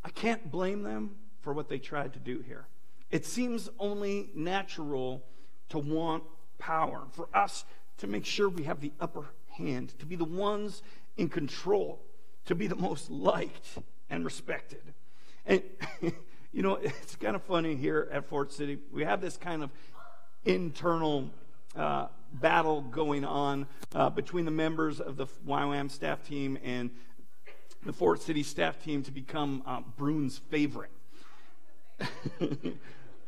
I 0.03 0.09
can't 0.09 0.51
blame 0.51 0.83
them 0.83 1.15
for 1.41 1.53
what 1.53 1.69
they 1.69 1.79
tried 1.79 2.13
to 2.13 2.19
do 2.19 2.39
here. 2.45 2.67
It 3.13 3.27
seems 3.27 3.69
only 3.77 4.31
natural 4.33 5.23
to 5.69 5.77
want 5.77 6.23
power, 6.57 7.03
for 7.11 7.29
us 7.31 7.63
to 7.99 8.07
make 8.07 8.25
sure 8.25 8.49
we 8.49 8.63
have 8.63 8.81
the 8.81 8.91
upper 8.99 9.25
hand, 9.51 9.93
to 9.99 10.07
be 10.07 10.15
the 10.15 10.25
ones 10.25 10.81
in 11.15 11.29
control, 11.29 12.01
to 12.45 12.55
be 12.55 12.65
the 12.65 12.75
most 12.75 13.11
liked 13.11 13.67
and 14.09 14.25
respected. 14.25 14.81
And, 15.45 15.61
you 16.51 16.63
know, 16.63 16.79
it's 16.81 17.15
kind 17.15 17.35
of 17.35 17.43
funny 17.43 17.75
here 17.75 18.09
at 18.11 18.25
Fort 18.25 18.51
City. 18.51 18.79
We 18.91 19.03
have 19.03 19.21
this 19.21 19.37
kind 19.37 19.61
of 19.61 19.69
internal 20.43 21.29
uh, 21.75 22.07
battle 22.33 22.81
going 22.81 23.25
on 23.25 23.67
uh, 23.93 24.09
between 24.09 24.45
the 24.45 24.51
members 24.51 24.99
of 24.99 25.17
the 25.17 25.27
YWAM 25.47 25.91
staff 25.91 26.27
team 26.27 26.57
and 26.63 26.89
the 27.85 27.93
Fort 27.93 28.23
City 28.23 28.41
staff 28.41 28.83
team 28.83 29.03
to 29.03 29.11
become 29.11 29.61
uh, 29.67 29.81
Brune's 29.97 30.39
favorite. 30.49 30.89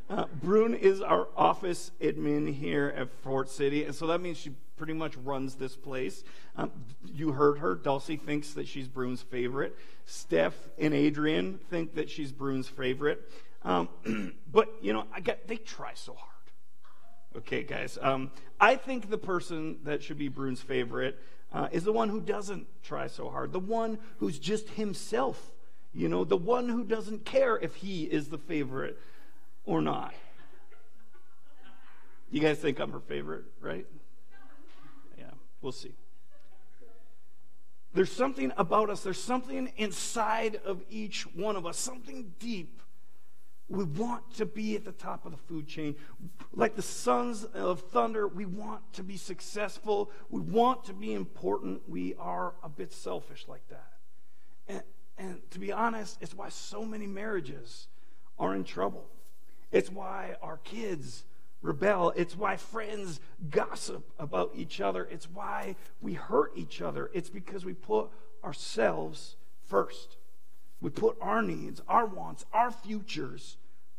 Uh, 0.09 0.25
Brune 0.41 0.75
is 0.75 1.01
our 1.01 1.27
office 1.35 1.91
admin 1.99 2.53
here 2.53 2.93
at 2.95 3.11
Fort 3.23 3.49
City, 3.49 3.85
and 3.85 3.95
so 3.95 4.07
that 4.07 4.21
means 4.21 4.37
she 4.37 4.51
pretty 4.77 4.93
much 4.93 5.15
runs 5.17 5.55
this 5.55 5.75
place. 5.75 6.23
Um, 6.55 6.71
you 7.05 7.31
heard 7.31 7.59
her. 7.59 7.75
Dulcie 7.75 8.17
thinks 8.17 8.53
that 8.53 8.67
she's 8.67 8.87
Brune's 8.87 9.21
favorite. 9.21 9.75
Steph 10.05 10.53
and 10.77 10.93
Adrian 10.93 11.59
think 11.69 11.95
that 11.95 12.09
she's 12.09 12.31
Brune's 12.31 12.67
favorite. 12.67 13.31
Um, 13.63 13.89
but, 14.51 14.69
you 14.81 14.93
know, 14.93 15.05
I 15.13 15.21
get, 15.21 15.47
they 15.47 15.57
try 15.57 15.93
so 15.95 16.13
hard. 16.13 16.31
Okay, 17.37 17.63
guys. 17.63 17.97
Um, 18.01 18.31
I 18.59 18.75
think 18.75 19.09
the 19.09 19.17
person 19.17 19.79
that 19.83 20.03
should 20.03 20.17
be 20.17 20.27
Brune's 20.27 20.61
favorite 20.61 21.19
uh, 21.51 21.67
is 21.71 21.83
the 21.83 21.91
one 21.91 22.09
who 22.09 22.21
doesn't 22.21 22.67
try 22.83 23.07
so 23.07 23.29
hard, 23.29 23.53
the 23.53 23.59
one 23.59 23.97
who's 24.19 24.37
just 24.37 24.69
himself. 24.69 25.51
You 25.93 26.09
know, 26.09 26.25
the 26.25 26.37
one 26.37 26.69
who 26.69 26.83
doesn't 26.83 27.25
care 27.25 27.57
if 27.57 27.75
he 27.75 28.03
is 28.03 28.27
the 28.27 28.37
favorite 28.37 28.99
or 29.65 29.81
not? 29.81 30.13
You 32.31 32.41
guys 32.41 32.57
think 32.57 32.79
I'm 32.79 32.91
her 32.91 32.99
favorite, 32.99 33.45
right? 33.61 33.85
Yeah, 35.17 35.31
we'll 35.61 35.71
see. 35.71 35.93
There's 37.93 38.11
something 38.11 38.51
about 38.57 38.89
us, 38.89 39.03
there's 39.03 39.21
something 39.21 39.71
inside 39.77 40.59
of 40.65 40.83
each 40.89 41.23
one 41.33 41.55
of 41.55 41.65
us, 41.65 41.77
something 41.77 42.33
deep. 42.39 42.81
We 43.67 43.83
want 43.83 44.35
to 44.35 44.45
be 44.45 44.75
at 44.75 44.85
the 44.85 44.91
top 44.91 45.25
of 45.25 45.31
the 45.31 45.37
food 45.37 45.67
chain. 45.67 45.95
Like 46.53 46.75
the 46.75 46.83
sons 46.83 47.45
of 47.45 47.79
thunder, 47.79 48.27
we 48.27 48.45
want 48.45 48.81
to 48.93 49.03
be 49.03 49.17
successful. 49.17 50.11
We 50.29 50.41
want 50.41 50.83
to 50.85 50.93
be 50.93 51.13
important. 51.13 51.81
We 51.87 52.13
are 52.19 52.53
a 52.61 52.69
bit 52.69 52.93
selfish 52.93 53.45
like 53.47 53.67
that. 53.69 53.93
And, 54.67 54.83
and 55.17 55.51
to 55.51 55.59
be 55.59 55.71
honest, 55.71 56.17
it's 56.21 56.35
why 56.35 56.49
so 56.49 56.85
many 56.85 57.07
marriages 57.07 57.87
are 58.37 58.53
in 58.53 58.65
trouble. 58.65 59.07
It's 59.75 59.91
why 59.91 60.37
our 60.41 60.55
kids 60.55 61.25
rebel. 61.61 62.13
It's 62.15 62.37
why 62.37 62.55
friends 62.55 63.19
gossip 63.49 64.09
about 64.17 64.53
each 64.55 64.79
other. 64.79 65.03
It's 65.11 65.29
why 65.29 65.75
we 65.99 66.13
hurt 66.13 66.53
each 66.55 66.81
other. 66.81 67.11
It's 67.13 67.29
because 67.29 67.65
we 67.65 67.73
put 67.73 68.07
ourselves 68.41 69.35
first. 69.67 70.15
We 70.79 70.91
put 70.91 71.17
our 71.19 71.41
needs, 71.41 71.81
our 71.89 72.05
wants, 72.05 72.45
our 72.53 72.71
futures 72.71 73.57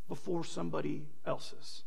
before 0.09 0.45
somebody 0.45 1.03
else's. 1.27 1.83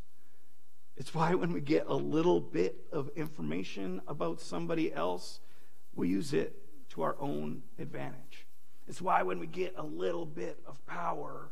It's 0.95 1.15
why 1.15 1.33
when 1.33 1.51
we 1.51 1.59
get 1.59 1.87
a 1.87 1.95
little 1.95 2.39
bit 2.39 2.75
of 2.91 3.09
information 3.15 4.01
about 4.07 4.39
somebody 4.39 4.93
else, 4.93 5.39
we 5.95 6.09
use 6.09 6.31
it 6.31 6.55
to 6.89 7.01
our 7.01 7.15
own 7.19 7.63
advantage. 7.79 8.45
It's 8.87 9.01
why 9.01 9.23
when 9.23 9.39
we 9.39 9.47
get 9.47 9.73
a 9.77 9.83
little 9.83 10.27
bit 10.27 10.59
of 10.67 10.85
power, 10.85 11.49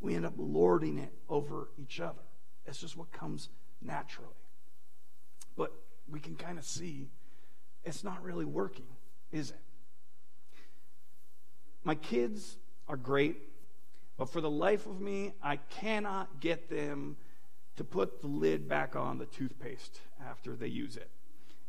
we 0.00 0.14
end 0.14 0.24
up 0.24 0.34
lording 0.36 0.98
it 0.98 1.12
over 1.28 1.68
each 1.78 2.00
other. 2.00 2.22
It's 2.66 2.78
just 2.78 2.96
what 2.96 3.12
comes 3.12 3.48
naturally. 3.82 4.28
But 5.56 5.72
we 6.08 6.20
can 6.20 6.36
kind 6.36 6.58
of 6.58 6.64
see 6.64 7.08
it's 7.84 8.04
not 8.04 8.22
really 8.22 8.44
working, 8.44 8.86
is 9.32 9.50
it? 9.50 9.60
My 11.82 11.94
kids 11.94 12.56
are 12.88 12.96
great, 12.96 13.38
but 14.18 14.30
for 14.30 14.40
the 14.40 14.50
life 14.50 14.86
of 14.86 15.00
me, 15.00 15.32
I 15.42 15.56
cannot 15.56 16.40
get 16.40 16.68
them 16.68 17.16
to 17.76 17.84
put 17.84 18.20
the 18.20 18.26
lid 18.26 18.68
back 18.68 18.96
on 18.96 19.16
the 19.16 19.24
toothpaste 19.24 20.00
after 20.28 20.54
they 20.56 20.66
use 20.66 20.96
it. 20.96 21.10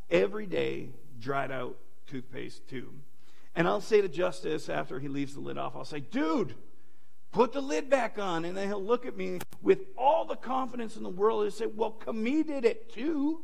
Every 0.10 0.46
day, 0.46 0.90
dried 1.20 1.52
out 1.52 1.78
toothpaste 2.08 2.68
tube. 2.68 2.94
And 3.56 3.68
I'll 3.68 3.80
say 3.80 4.02
to 4.02 4.10
Justice 4.10 4.68
after 4.68 5.00
he 5.00 5.08
leaves 5.08 5.34
the 5.34 5.40
lid 5.40 5.58
off, 5.58 5.76
I'll 5.76 5.86
say, 5.86 6.02
dude, 6.02 6.56
put 7.32 7.54
the 7.54 7.62
lid 7.62 7.90
back 7.90 8.20
on. 8.20 8.46
And 8.46 8.56
then 8.56 8.68
he'll 8.68 8.84
look 8.84 9.06
at 9.06 9.18
me 9.18 9.40
with 9.62 9.80
all 9.98 10.26
the 10.26 10.36
confidence 10.36 10.96
in 10.96 11.04
the 11.04 11.10
world 11.10 11.44
and 11.44 11.54
say, 11.54 11.66
Well, 11.66 11.92
Camille 11.92 12.44
did 12.44 12.66
it 12.66 12.94
too. 12.94 13.42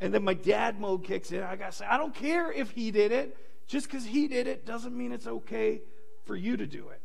And 0.00 0.14
then 0.14 0.24
my 0.24 0.34
dad 0.34 0.80
mode 0.80 1.04
kicks 1.04 1.30
in. 1.30 1.42
I 1.42 1.56
got 1.56 1.72
to 1.72 1.76
say, 1.78 1.86
I 1.86 1.98
don't 1.98 2.14
care 2.14 2.50
if 2.50 2.70
he 2.70 2.90
did 2.90 3.12
it. 3.12 3.36
Just 3.66 3.86
because 3.86 4.04
he 4.04 4.26
did 4.26 4.46
it 4.48 4.66
doesn't 4.66 4.96
mean 4.96 5.12
it's 5.12 5.26
okay 5.26 5.82
for 6.24 6.34
you 6.34 6.56
to 6.56 6.66
do 6.66 6.88
it. 6.88 7.00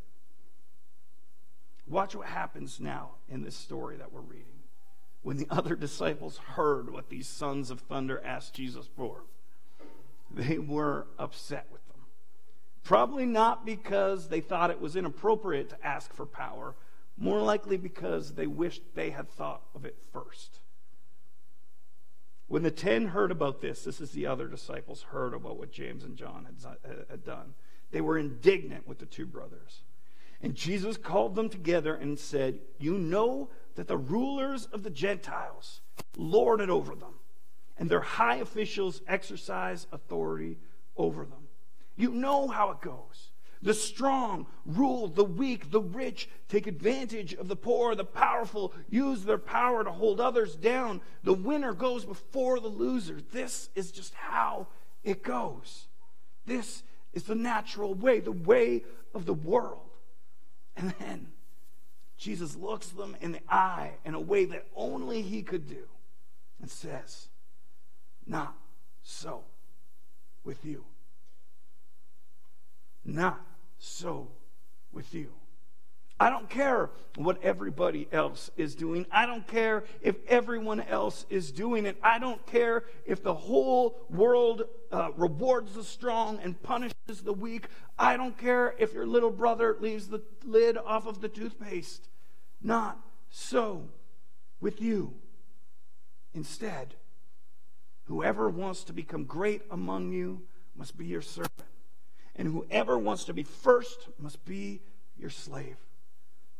Watch 1.86 2.16
what 2.16 2.26
happens 2.26 2.80
now 2.80 3.10
in 3.28 3.44
this 3.44 3.56
story 3.56 3.96
that 3.98 4.12
we're 4.12 4.20
reading. 4.20 4.46
When 5.22 5.36
the 5.36 5.46
other 5.50 5.76
disciples 5.76 6.38
heard 6.38 6.92
what 6.92 7.08
these 7.08 7.28
sons 7.28 7.70
of 7.70 7.80
thunder 7.80 8.20
asked 8.24 8.54
Jesus 8.54 8.88
for, 8.96 9.22
they 10.34 10.58
were 10.58 11.06
upset 11.18 11.66
with 11.70 11.85
Probably 12.86 13.26
not 13.26 13.66
because 13.66 14.28
they 14.28 14.40
thought 14.40 14.70
it 14.70 14.80
was 14.80 14.94
inappropriate 14.94 15.70
to 15.70 15.84
ask 15.84 16.14
for 16.14 16.24
power, 16.24 16.76
more 17.18 17.40
likely 17.40 17.76
because 17.76 18.34
they 18.34 18.46
wished 18.46 18.94
they 18.94 19.10
had 19.10 19.28
thought 19.28 19.62
of 19.74 19.84
it 19.84 19.96
first. 20.12 20.60
When 22.46 22.62
the 22.62 22.70
ten 22.70 23.06
heard 23.06 23.32
about 23.32 23.60
this, 23.60 23.82
this 23.82 24.00
is 24.00 24.12
the 24.12 24.26
other 24.26 24.46
disciples 24.46 25.02
heard 25.02 25.34
about 25.34 25.58
what 25.58 25.72
James 25.72 26.04
and 26.04 26.16
John 26.16 26.46
had, 27.10 27.24
done. 27.24 27.54
They 27.90 28.00
were 28.00 28.18
indignant 28.18 28.86
with 28.86 29.00
the 29.00 29.06
two 29.06 29.26
brothers. 29.26 29.82
And 30.40 30.54
Jesus 30.54 30.96
called 30.96 31.34
them 31.34 31.48
together 31.48 31.92
and 31.92 32.16
said, 32.16 32.60
You 32.78 32.98
know 32.98 33.50
that 33.74 33.88
the 33.88 33.96
rulers 33.96 34.66
of 34.66 34.84
the 34.84 34.90
Gentiles 34.90 35.80
lord 36.16 36.60
it 36.60 36.70
over 36.70 36.94
them, 36.94 37.14
and 37.76 37.90
their 37.90 38.00
high 38.00 38.36
officials 38.36 39.02
exercise 39.08 39.88
authority 39.90 40.58
over 40.96 41.24
them. 41.24 41.45
You 41.96 42.12
know 42.12 42.48
how 42.48 42.70
it 42.70 42.80
goes. 42.80 43.30
The 43.62 43.74
strong 43.74 44.46
rule 44.64 45.08
the 45.08 45.24
weak, 45.24 45.70
the 45.70 45.80
rich 45.80 46.28
take 46.48 46.66
advantage 46.66 47.34
of 47.34 47.48
the 47.48 47.56
poor, 47.56 47.94
the 47.94 48.04
powerful 48.04 48.72
use 48.88 49.24
their 49.24 49.38
power 49.38 49.82
to 49.82 49.90
hold 49.90 50.20
others 50.20 50.54
down. 50.56 51.00
The 51.24 51.32
winner 51.32 51.72
goes 51.72 52.04
before 52.04 52.60
the 52.60 52.68
loser. 52.68 53.18
This 53.32 53.70
is 53.74 53.90
just 53.90 54.14
how 54.14 54.68
it 55.02 55.22
goes. 55.22 55.88
This 56.44 56.82
is 57.12 57.24
the 57.24 57.34
natural 57.34 57.94
way, 57.94 58.20
the 58.20 58.30
way 58.30 58.84
of 59.14 59.24
the 59.24 59.34
world. 59.34 59.90
And 60.76 60.94
then 61.00 61.28
Jesus 62.18 62.56
looks 62.56 62.88
them 62.88 63.16
in 63.20 63.32
the 63.32 63.40
eye 63.48 63.92
in 64.04 64.14
a 64.14 64.20
way 64.20 64.44
that 64.44 64.66
only 64.74 65.22
he 65.22 65.42
could 65.42 65.66
do 65.66 65.84
and 66.60 66.70
says, 66.70 67.28
Not 68.26 68.54
so 69.02 69.44
with 70.44 70.64
you. 70.64 70.84
Not 73.06 73.40
so 73.78 74.28
with 74.92 75.14
you. 75.14 75.32
I 76.18 76.30
don't 76.30 76.48
care 76.48 76.90
what 77.16 77.42
everybody 77.42 78.08
else 78.10 78.50
is 78.56 78.74
doing. 78.74 79.06
I 79.12 79.26
don't 79.26 79.46
care 79.46 79.84
if 80.00 80.16
everyone 80.26 80.80
else 80.80 81.26
is 81.28 81.52
doing 81.52 81.84
it. 81.84 81.98
I 82.02 82.18
don't 82.18 82.44
care 82.46 82.84
if 83.04 83.22
the 83.22 83.34
whole 83.34 83.98
world 84.08 84.62
uh, 84.90 85.10
rewards 85.16 85.74
the 85.74 85.84
strong 85.84 86.40
and 86.42 86.60
punishes 86.62 87.22
the 87.22 87.34
weak. 87.34 87.66
I 87.98 88.16
don't 88.16 88.36
care 88.36 88.74
if 88.78 88.94
your 88.94 89.06
little 89.06 89.30
brother 89.30 89.76
leaves 89.78 90.08
the 90.08 90.22
lid 90.42 90.78
off 90.78 91.06
of 91.06 91.20
the 91.20 91.28
toothpaste. 91.28 92.08
Not 92.62 92.98
so 93.30 93.90
with 94.58 94.80
you. 94.80 95.14
Instead, 96.32 96.94
whoever 98.04 98.48
wants 98.48 98.84
to 98.84 98.94
become 98.94 99.24
great 99.24 99.62
among 99.70 100.12
you 100.12 100.42
must 100.74 100.96
be 100.96 101.04
your 101.04 101.22
servant. 101.22 101.52
And 102.36 102.48
whoever 102.48 102.98
wants 102.98 103.24
to 103.24 103.34
be 103.34 103.42
first 103.42 104.08
must 104.18 104.44
be 104.44 104.82
your 105.18 105.30
slave 105.30 105.76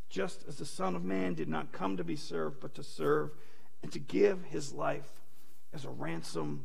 just 0.09 0.45
as 0.49 0.56
the 0.56 0.64
Son 0.64 0.95
of 0.97 1.04
Man 1.04 1.35
did 1.35 1.49
not 1.49 1.73
come 1.73 1.97
to 1.97 2.04
be 2.04 2.16
served, 2.16 2.61
but 2.61 2.75
to 2.75 2.83
serve 2.83 3.30
and 3.83 3.92
to 3.92 3.99
give 3.99 4.45
his 4.45 4.73
life 4.73 5.11
as 5.73 5.85
a 5.85 5.90
ransom 5.90 6.64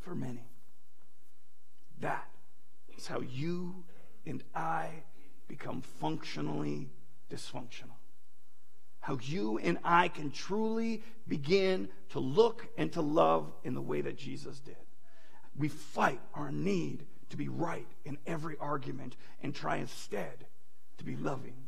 for 0.00 0.14
many. 0.14 0.46
That 2.00 2.26
is 2.96 3.06
how 3.06 3.20
you 3.20 3.84
and 4.26 4.42
I 4.54 4.88
become 5.48 5.82
functionally 5.82 6.90
dysfunctional. 7.30 7.98
How 9.00 9.18
you 9.22 9.58
and 9.58 9.78
I 9.84 10.08
can 10.08 10.30
truly 10.30 11.02
begin 11.28 11.88
to 12.10 12.20
look 12.20 12.66
and 12.78 12.90
to 12.92 13.02
love 13.02 13.52
in 13.62 13.74
the 13.74 13.82
way 13.82 14.00
that 14.00 14.16
Jesus 14.16 14.60
did. 14.60 14.76
We 15.56 15.68
fight 15.68 16.20
our 16.34 16.50
need 16.50 17.04
to 17.34 17.38
be 17.38 17.48
right 17.48 17.88
in 18.04 18.16
every 18.26 18.56
argument 18.60 19.16
and 19.42 19.54
try 19.54 19.76
instead 19.76 20.46
to 20.98 21.04
be 21.04 21.16
loving 21.16 21.64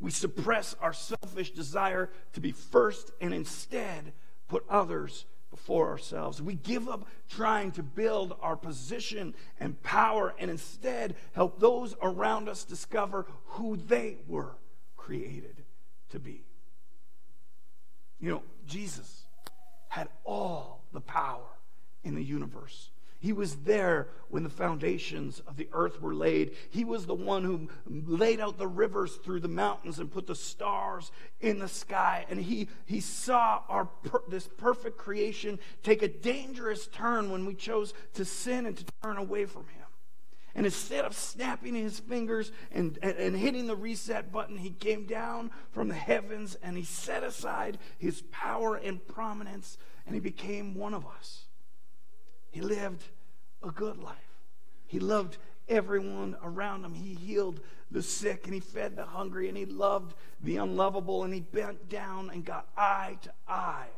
we 0.00 0.10
suppress 0.10 0.74
our 0.80 0.92
selfish 0.92 1.50
desire 1.50 2.10
to 2.34 2.40
be 2.40 2.52
first 2.52 3.12
and 3.20 3.32
instead 3.32 4.12
put 4.48 4.64
others 4.68 5.24
before 5.50 5.88
ourselves. 5.88 6.42
We 6.42 6.54
give 6.54 6.88
up 6.88 7.08
trying 7.30 7.72
to 7.72 7.82
build 7.82 8.36
our 8.42 8.56
position 8.56 9.34
and 9.58 9.80
power 9.82 10.34
and 10.38 10.50
instead 10.50 11.16
help 11.32 11.60
those 11.60 11.94
around 12.02 12.48
us 12.48 12.64
discover 12.64 13.26
who 13.46 13.76
they 13.76 14.18
were 14.26 14.56
created 14.96 15.64
to 16.10 16.18
be. 16.18 16.44
You 18.20 18.30
know, 18.30 18.42
Jesus 18.66 19.22
had 19.88 20.08
all 20.24 20.84
the 20.92 21.00
power 21.00 21.46
in 22.04 22.14
the 22.14 22.24
universe. 22.24 22.90
He 23.26 23.32
was 23.32 23.56
there 23.56 24.06
when 24.28 24.44
the 24.44 24.48
foundations 24.48 25.40
of 25.48 25.56
the 25.56 25.68
earth 25.72 26.00
were 26.00 26.14
laid. 26.14 26.52
He 26.70 26.84
was 26.84 27.06
the 27.06 27.14
one 27.14 27.42
who 27.42 27.68
laid 27.88 28.38
out 28.38 28.56
the 28.56 28.68
rivers 28.68 29.16
through 29.16 29.40
the 29.40 29.48
mountains 29.48 29.98
and 29.98 30.12
put 30.12 30.28
the 30.28 30.36
stars 30.36 31.10
in 31.40 31.58
the 31.58 31.66
sky. 31.66 32.24
And 32.30 32.40
he, 32.40 32.68
he 32.84 33.00
saw 33.00 33.62
our 33.68 33.88
this 34.28 34.46
perfect 34.46 34.96
creation 34.96 35.58
take 35.82 36.02
a 36.02 36.08
dangerous 36.08 36.86
turn 36.86 37.32
when 37.32 37.46
we 37.46 37.54
chose 37.54 37.94
to 38.14 38.24
sin 38.24 38.64
and 38.64 38.76
to 38.76 38.84
turn 39.02 39.16
away 39.16 39.44
from 39.44 39.62
him. 39.62 39.86
And 40.54 40.64
instead 40.64 41.04
of 41.04 41.16
snapping 41.16 41.74
his 41.74 41.98
fingers 41.98 42.52
and, 42.70 42.96
and, 43.02 43.16
and, 43.16 43.36
hitting 43.36 43.66
the 43.66 43.74
reset 43.74 44.30
button, 44.30 44.56
he 44.56 44.70
came 44.70 45.04
down 45.04 45.50
from 45.72 45.88
the 45.88 45.94
heavens 45.94 46.56
and 46.62 46.76
he 46.76 46.84
set 46.84 47.24
aside 47.24 47.78
his 47.98 48.22
power 48.30 48.76
and 48.76 49.04
prominence 49.04 49.78
and 50.06 50.14
he 50.14 50.20
became 50.20 50.76
one 50.76 50.94
of 50.94 51.04
us. 51.04 51.46
He 52.52 52.62
lived 52.62 53.04
a 53.62 53.70
good 53.70 53.98
life. 53.98 54.16
He 54.86 55.00
loved 55.00 55.38
everyone 55.68 56.36
around 56.42 56.84
him. 56.84 56.94
He 56.94 57.14
healed 57.14 57.60
the 57.90 58.02
sick 58.02 58.44
and 58.44 58.54
he 58.54 58.60
fed 58.60 58.96
the 58.96 59.04
hungry 59.04 59.48
and 59.48 59.56
he 59.56 59.66
loved 59.66 60.14
the 60.42 60.56
unlovable 60.56 61.24
and 61.24 61.32
he 61.32 61.40
bent 61.40 61.88
down 61.88 62.30
and 62.30 62.44
got 62.44 62.68
eye 62.76 63.18
to 63.22 63.32
eye 63.48 63.88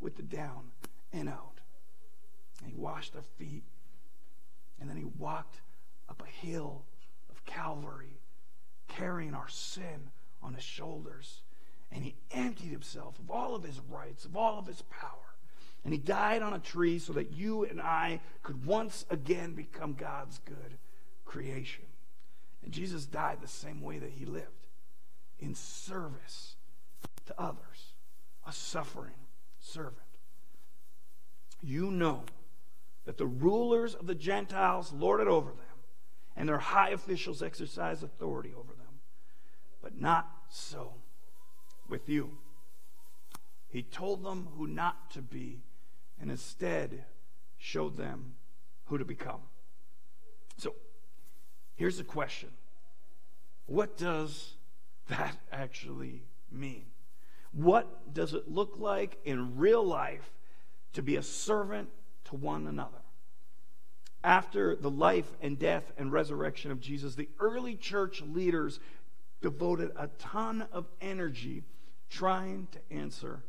with 0.00 0.16
the 0.16 0.22
down 0.22 0.70
and 1.12 1.28
out. 1.28 1.60
And 2.62 2.70
he 2.70 2.76
washed 2.76 3.12
their 3.12 3.22
feet 3.38 3.64
and 4.80 4.88
then 4.88 4.96
he 4.96 5.04
walked 5.04 5.60
up 6.08 6.22
a 6.22 6.46
hill 6.46 6.84
of 7.30 7.44
Calvary 7.44 8.18
carrying 8.86 9.34
our 9.34 9.48
sin 9.48 10.10
on 10.42 10.54
his 10.54 10.64
shoulders. 10.64 11.42
And 11.90 12.04
he 12.04 12.16
emptied 12.32 12.70
himself 12.70 13.18
of 13.18 13.30
all 13.30 13.54
of 13.54 13.62
his 13.62 13.80
rights, 13.88 14.24
of 14.24 14.36
all 14.36 14.58
of 14.58 14.66
his 14.66 14.82
power. 14.82 15.27
And 15.84 15.92
he 15.92 15.98
died 15.98 16.42
on 16.42 16.52
a 16.52 16.58
tree 16.58 16.98
so 16.98 17.12
that 17.14 17.32
you 17.32 17.64
and 17.64 17.80
I 17.80 18.20
could 18.42 18.66
once 18.66 19.04
again 19.10 19.54
become 19.54 19.94
God's 19.94 20.38
good 20.44 20.78
creation. 21.24 21.84
And 22.62 22.72
Jesus 22.72 23.06
died 23.06 23.38
the 23.40 23.48
same 23.48 23.80
way 23.80 23.98
that 23.98 24.10
he 24.10 24.26
lived 24.26 24.66
in 25.38 25.54
service 25.54 26.56
to 27.26 27.40
others, 27.40 27.94
a 28.46 28.52
suffering 28.52 29.14
servant. 29.60 29.96
You 31.62 31.90
know 31.90 32.24
that 33.04 33.18
the 33.18 33.26
rulers 33.26 33.94
of 33.94 34.06
the 34.06 34.14
Gentiles 34.14 34.92
lord 34.92 35.20
it 35.20 35.28
over 35.28 35.50
them, 35.50 35.78
and 36.36 36.48
their 36.48 36.58
high 36.58 36.90
officials 36.90 37.42
exercise 37.42 38.02
authority 38.02 38.52
over 38.52 38.72
them. 38.72 39.00
But 39.80 40.00
not 40.00 40.28
so 40.50 40.94
with 41.88 42.08
you. 42.08 42.32
He 43.68 43.82
told 43.82 44.24
them 44.24 44.48
who 44.56 44.66
not 44.66 45.10
to 45.12 45.22
be 45.22 45.62
and 46.20 46.30
instead 46.30 47.04
showed 47.58 47.96
them 47.96 48.34
who 48.86 48.98
to 48.98 49.04
become. 49.04 49.40
So, 50.56 50.74
here's 51.76 51.98
the 51.98 52.04
question 52.04 52.50
What 53.66 53.96
does 53.96 54.54
that 55.08 55.36
actually 55.52 56.22
mean? 56.50 56.86
What 57.52 58.12
does 58.12 58.34
it 58.34 58.48
look 58.48 58.74
like 58.78 59.18
in 59.24 59.56
real 59.56 59.84
life 59.84 60.30
to 60.92 61.02
be 61.02 61.16
a 61.16 61.22
servant 61.22 61.88
to 62.24 62.36
one 62.36 62.66
another? 62.66 62.98
After 64.24 64.74
the 64.74 64.90
life 64.90 65.36
and 65.40 65.58
death 65.58 65.92
and 65.96 66.12
resurrection 66.12 66.70
of 66.70 66.80
Jesus, 66.80 67.14
the 67.14 67.28
early 67.38 67.76
church 67.76 68.20
leaders 68.20 68.80
devoted 69.40 69.92
a 69.96 70.08
ton 70.18 70.66
of 70.72 70.86
energy 71.00 71.62
trying 72.10 72.66
to 72.72 72.96
answer 72.96 73.42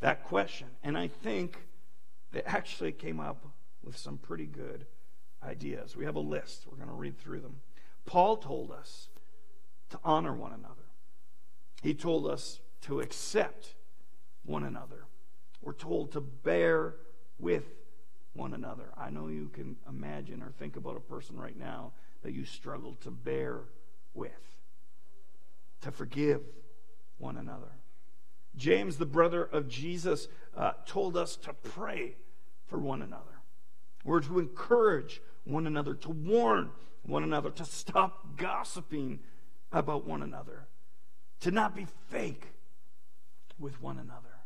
that 0.00 0.24
question. 0.24 0.68
And 0.82 0.96
I 0.96 1.08
think 1.08 1.58
they 2.32 2.42
actually 2.42 2.92
came 2.92 3.20
up 3.20 3.46
with 3.82 3.96
some 3.96 4.18
pretty 4.18 4.46
good 4.46 4.86
ideas. 5.42 5.96
We 5.96 6.04
have 6.04 6.16
a 6.16 6.20
list. 6.20 6.66
We're 6.68 6.76
going 6.76 6.88
to 6.88 6.94
read 6.94 7.18
through 7.18 7.40
them. 7.40 7.56
Paul 8.04 8.36
told 8.36 8.70
us 8.70 9.08
to 9.90 9.98
honor 10.04 10.34
one 10.34 10.52
another, 10.52 10.74
he 11.82 11.94
told 11.94 12.26
us 12.26 12.60
to 12.82 13.00
accept 13.00 13.74
one 14.44 14.64
another. 14.64 15.04
We're 15.62 15.72
told 15.72 16.12
to 16.12 16.20
bear 16.20 16.94
with 17.38 17.64
one 18.34 18.54
another. 18.54 18.90
I 18.96 19.10
know 19.10 19.28
you 19.28 19.50
can 19.52 19.76
imagine 19.88 20.42
or 20.42 20.50
think 20.50 20.76
about 20.76 20.96
a 20.96 21.00
person 21.00 21.36
right 21.36 21.58
now 21.58 21.92
that 22.22 22.32
you 22.32 22.44
struggle 22.44 22.96
to 23.00 23.10
bear 23.10 23.62
with, 24.14 24.56
to 25.82 25.90
forgive 25.90 26.42
one 27.18 27.36
another. 27.36 27.72
James, 28.58 28.98
the 28.98 29.06
brother 29.06 29.44
of 29.44 29.68
Jesus, 29.68 30.28
uh, 30.56 30.72
told 30.84 31.16
us 31.16 31.36
to 31.36 31.54
pray 31.54 32.16
for 32.66 32.78
one 32.78 33.00
another. 33.00 33.24
We're 34.04 34.20
to 34.20 34.38
encourage 34.38 35.22
one 35.44 35.66
another, 35.66 35.94
to 35.94 36.10
warn 36.10 36.70
one 37.02 37.22
another, 37.22 37.50
to 37.50 37.64
stop 37.64 38.36
gossiping 38.36 39.20
about 39.72 40.06
one 40.06 40.22
another, 40.22 40.66
to 41.40 41.50
not 41.50 41.74
be 41.74 41.86
fake 42.08 42.48
with 43.58 43.80
one 43.80 43.98
another, 43.98 44.36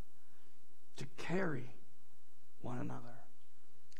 to 0.97 1.05
carry 1.17 1.73
one 2.61 2.79
another. 2.79 2.99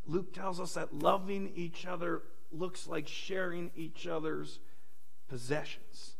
Luke 0.05 0.33
tells 0.33 0.59
us 0.59 0.73
that 0.73 0.93
loving 0.93 1.51
each 1.55 1.85
other 1.85 2.21
looks 2.51 2.87
like 2.87 3.07
sharing 3.07 3.71
each 3.75 4.05
other's 4.05 4.59
possessions. 5.27 6.15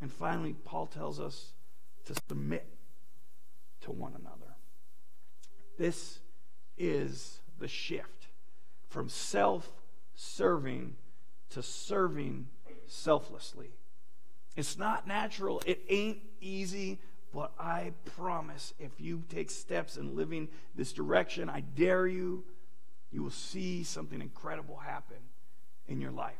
And 0.00 0.12
finally, 0.12 0.54
Paul 0.64 0.86
tells 0.86 1.20
us 1.20 1.52
to 2.06 2.14
submit 2.28 2.66
to 3.82 3.90
one 3.90 4.14
another. 4.14 4.54
This 5.78 6.18
is 6.76 7.40
the 7.58 7.68
shift 7.68 8.28
from 8.88 9.08
self 9.08 9.70
serving 10.14 10.96
to 11.50 11.62
serving 11.62 12.48
selflessly. 12.86 13.70
It's 14.56 14.76
not 14.76 15.06
natural, 15.06 15.62
it 15.66 15.80
ain't 15.88 16.18
easy, 16.40 16.98
but 17.32 17.52
I 17.58 17.92
promise 18.16 18.74
if 18.78 18.90
you 18.98 19.22
take 19.28 19.50
steps 19.50 19.96
in 19.96 20.16
living 20.16 20.48
this 20.74 20.92
direction, 20.92 21.48
I 21.48 21.60
dare 21.60 22.06
you, 22.06 22.44
you 23.12 23.22
will 23.22 23.30
see 23.30 23.84
something 23.84 24.20
incredible 24.20 24.76
happen 24.76 25.18
in 25.86 26.00
your 26.00 26.10
life. 26.10 26.34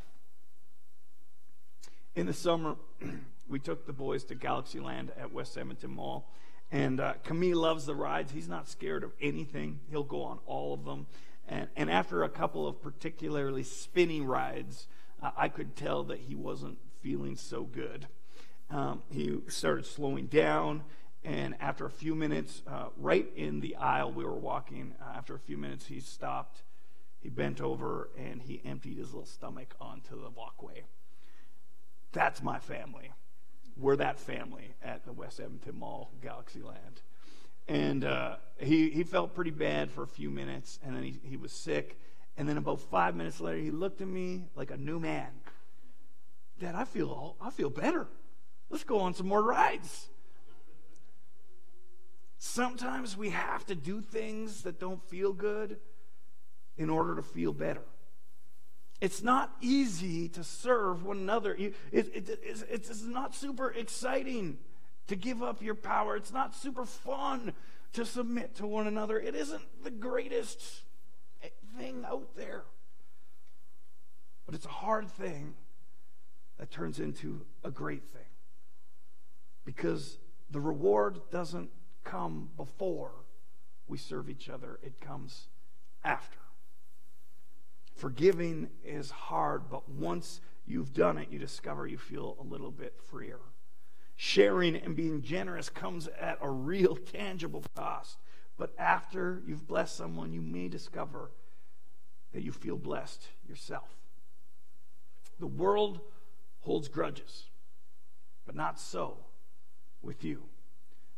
In 2.17 2.27
the 2.27 2.33
summer, 2.33 2.77
we 3.49 3.61
took 3.61 3.87
the 3.87 3.93
boys 3.93 4.25
to 4.25 4.35
Galaxyland 4.35 5.11
at 5.19 5.33
West 5.33 5.57
Edmonton 5.57 5.91
Mall. 5.91 6.29
And 6.71 7.01
uh, 7.01 7.15
Camille 7.25 7.59
loves 7.59 7.87
the 7.87 7.95
rides. 7.95 8.33
He's 8.33 8.49
not 8.49 8.69
scared 8.69 9.03
of 9.03 9.13
anything. 9.21 9.81
He'll 9.91 10.03
go 10.03 10.23
on 10.23 10.39
all 10.47 10.75
of 10.75 10.85
them. 10.85 11.07
And, 11.49 11.69
and 11.77 11.91
after 11.91 12.23
a 12.23 12.29
couple 12.29 12.67
of 12.67 12.83
particularly 12.83 13.63
spinny 13.63 14.21
rides, 14.21 14.87
uh, 15.23 15.31
I 15.37 15.49
could 15.49 15.77
tell 15.77 16.05
that 16.05 16.19
he 16.21 16.35
wasn't 16.35 16.79
feeling 17.01 17.37
so 17.37 17.63
good. 17.63 18.07
Um, 18.71 19.03
he 19.11 19.39
started 19.49 19.87
slowing 19.87 20.27
down. 20.27 20.83
And 21.25 21.57
after 21.59 21.87
a 21.87 21.91
few 21.91 22.15
minutes, 22.15 22.63
uh, 22.67 22.87
right 22.97 23.29
in 23.35 23.61
the 23.61 23.77
aisle 23.77 24.13
we 24.13 24.25
were 24.25 24.39
walking, 24.39 24.95
uh, 25.01 25.17
after 25.17 25.35
a 25.35 25.39
few 25.39 25.57
minutes, 25.57 25.87
he 25.87 26.01
stopped. 26.01 26.63
He 27.21 27.29
bent 27.29 27.61
over 27.61 28.11
and 28.17 28.43
he 28.43 28.63
emptied 28.65 28.99
his 28.99 29.09
little 29.13 29.27
stomach 29.27 29.75
onto 29.81 30.21
the 30.23 30.31
walkway. 30.31 30.85
That's 32.13 32.43
my 32.43 32.59
family. 32.59 33.11
We're 33.79 33.97
that 33.97 34.19
family 34.19 34.75
at 34.83 35.05
the 35.05 35.13
West 35.13 35.39
Edmonton 35.39 35.79
Mall, 35.79 36.11
Galaxyland. 36.23 37.03
And 37.69 38.05
uh, 38.05 38.37
he, 38.59 38.91
he 38.91 39.05
felt 39.05 39.35
pretty 39.35 39.51
bad 39.51 39.91
for 39.91 40.03
a 40.03 40.07
few 40.09 40.31
minutes, 40.31 40.81
and 40.85 40.97
then 40.97 41.05
he, 41.05 41.21
he 41.23 41.37
was 41.37 41.53
sick. 41.53 41.99
And 42.37 42.49
then 42.49 42.57
about 42.57 42.81
five 42.81 43.15
minutes 43.15 43.41
later, 43.41 43.59
he 43.59 43.71
looked 43.71 44.01
at 44.01 44.09
me 44.09 44.47
like 44.57 44.71
a 44.71 44.77
new 44.77 44.99
man. 44.99 45.29
Dad, 46.59 46.75
I 46.75 46.85
feel, 46.85 47.37
I 47.41 47.51
feel 47.51 47.71
better. 47.71 48.09
Let's 48.69 48.85
go 48.85 48.99
on 48.99 49.15
some 49.15 49.29
more 49.29 49.43
rides. 49.43 50.09
Sometimes 52.39 53.17
we 53.17 53.31
have 53.31 53.65
to 53.67 53.75
do 53.75 54.01
things 54.01 54.63
that 54.63 54.81
don't 54.81 55.03
feel 55.09 55.33
good 55.33 55.79
in 56.77 56.91
order 56.91 57.17
to 57.17 57.23
feel 57.23 57.53
better. 57.53 57.83
It's 59.01 59.23
not 59.23 59.55
easy 59.61 60.29
to 60.31 60.43
serve 60.43 61.05
one 61.05 61.19
another. 61.19 61.55
It, 61.55 61.75
it, 61.93 62.09
it, 62.15 62.41
it's, 62.43 62.65
it's 62.69 63.03
not 63.03 63.35
super 63.35 63.71
exciting 63.71 64.59
to 65.07 65.17
give 65.17 65.43
up 65.43 65.63
your 65.63 65.77
power. 65.77 66.17
It's 66.17 66.33
not 66.33 66.55
super 66.55 66.85
fun 66.85 67.53
to 67.93 68.05
submit 68.05 68.57
to 68.57 68.67
one 68.67 68.87
another. 68.87 69.19
It 69.19 69.35
isn't 69.35 69.63
the 69.85 69.91
greatest 69.91 70.61
thing 71.77 72.05
out 72.07 72.37
there. 72.37 72.65
But 74.47 74.55
it's 74.55 74.67
a 74.67 74.71
hard 74.71 75.09
thing 75.11 75.55
that 76.59 76.71
turns 76.71 76.99
into 76.99 77.43
a 77.63 77.71
great 77.71 78.05
thing. 78.13 78.23
Because 79.65 80.19
the 80.51 80.61
reward 80.61 81.21
doesn't 81.31 81.71
come 82.03 82.51
before 82.57 83.13
we 83.87 83.99
serve 83.99 84.29
each 84.29 84.49
other, 84.49 84.79
it 84.83 85.01
comes 85.01 85.47
after. 86.05 86.39
Forgiving 87.99 88.69
is 88.85 89.11
hard, 89.11 89.69
but 89.69 89.89
once 89.89 90.41
you've 90.65 90.93
done 90.93 91.19
it, 91.19 91.31
you 91.33 91.39
discover 91.41 91.85
you 91.85 91.99
feel 91.99 92.37
a 92.39 92.45
little 92.45 92.71
bit 92.71 92.95
freer. 93.11 93.41
Sharing 94.15 94.77
and 94.77 94.95
being 94.95 95.21
generous 95.21 95.69
comes 95.69 96.07
at 96.07 96.39
a 96.41 96.49
real 96.49 96.95
tangible 97.13 97.65
cost. 97.75 98.19
But 98.57 98.73
after 98.79 99.43
you've 99.45 99.67
blessed 99.67 99.97
someone, 99.97 100.33
you 100.33 100.41
may 100.41 100.69
discover 100.69 101.33
that 102.33 102.45
you 102.45 102.53
feel 102.53 102.77
blessed 102.77 103.27
yourself. 103.49 103.89
The 105.41 105.49
world 105.49 106.01
holds 106.61 106.87
grudges, 106.87 107.47
but 108.47 108.55
not 108.55 108.79
so 108.79 109.19
with 110.03 110.23
you. 110.23 110.45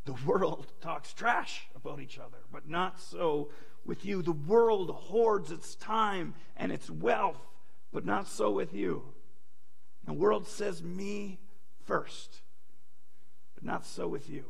The 0.06 0.12
world 0.24 0.72
talks 0.80 1.12
trash 1.12 1.66
about 1.76 2.00
each 2.00 2.18
other, 2.18 2.38
but 2.50 2.70
not 2.70 2.98
so 2.98 3.50
with 3.84 4.04
you. 4.04 4.22
The 4.22 4.32
world 4.32 4.90
hoards 4.90 5.50
its 5.50 5.74
time 5.74 6.34
and 6.56 6.72
its 6.72 6.90
wealth, 6.90 7.40
but 7.92 8.04
not 8.04 8.28
so 8.28 8.50
with 8.50 8.74
you. 8.74 9.02
The 10.04 10.12
world 10.12 10.46
says, 10.46 10.82
Me 10.82 11.38
first, 11.84 12.40
but 13.54 13.64
not 13.64 13.86
so 13.86 14.08
with 14.08 14.28
you. 14.28 14.44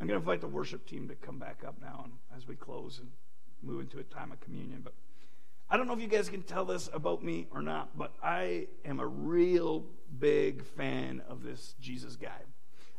I'm 0.00 0.06
going 0.06 0.18
to 0.18 0.22
invite 0.22 0.40
the 0.40 0.48
worship 0.48 0.86
team 0.86 1.08
to 1.08 1.14
come 1.14 1.38
back 1.38 1.62
up 1.66 1.76
now 1.80 2.02
and 2.04 2.12
as 2.36 2.48
we 2.48 2.56
close 2.56 2.98
and 2.98 3.08
move 3.62 3.80
into 3.80 3.98
a 3.98 4.02
time 4.02 4.32
of 4.32 4.40
communion. 4.40 4.80
But 4.82 4.94
I 5.70 5.76
don't 5.76 5.86
know 5.86 5.94
if 5.94 6.00
you 6.00 6.08
guys 6.08 6.28
can 6.28 6.42
tell 6.42 6.64
this 6.64 6.90
about 6.92 7.22
me 7.22 7.46
or 7.50 7.62
not, 7.62 7.96
but 7.96 8.12
I 8.22 8.66
am 8.84 9.00
a 9.00 9.06
real 9.06 9.84
big 10.18 10.64
fan 10.64 11.22
of 11.28 11.42
this 11.42 11.74
Jesus 11.80 12.16
guy. 12.16 12.40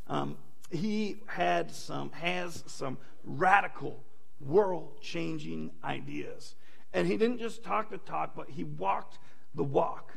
Um, 0.08 0.38
he 0.72 1.18
had 1.28 1.72
some 1.72 2.12
has 2.12 2.63
some 2.68 2.98
radical 3.24 4.04
world 4.39 5.00
changing 5.02 5.72
ideas. 5.84 6.56
And 6.93 7.08
he 7.08 7.17
didn't 7.17 7.39
just 7.39 7.63
talk 7.63 7.89
the 7.89 7.98
talk, 7.98 8.36
but 8.36 8.50
he 8.50 8.63
walked 8.63 9.19
the 9.56 9.63
walk. 9.63 10.13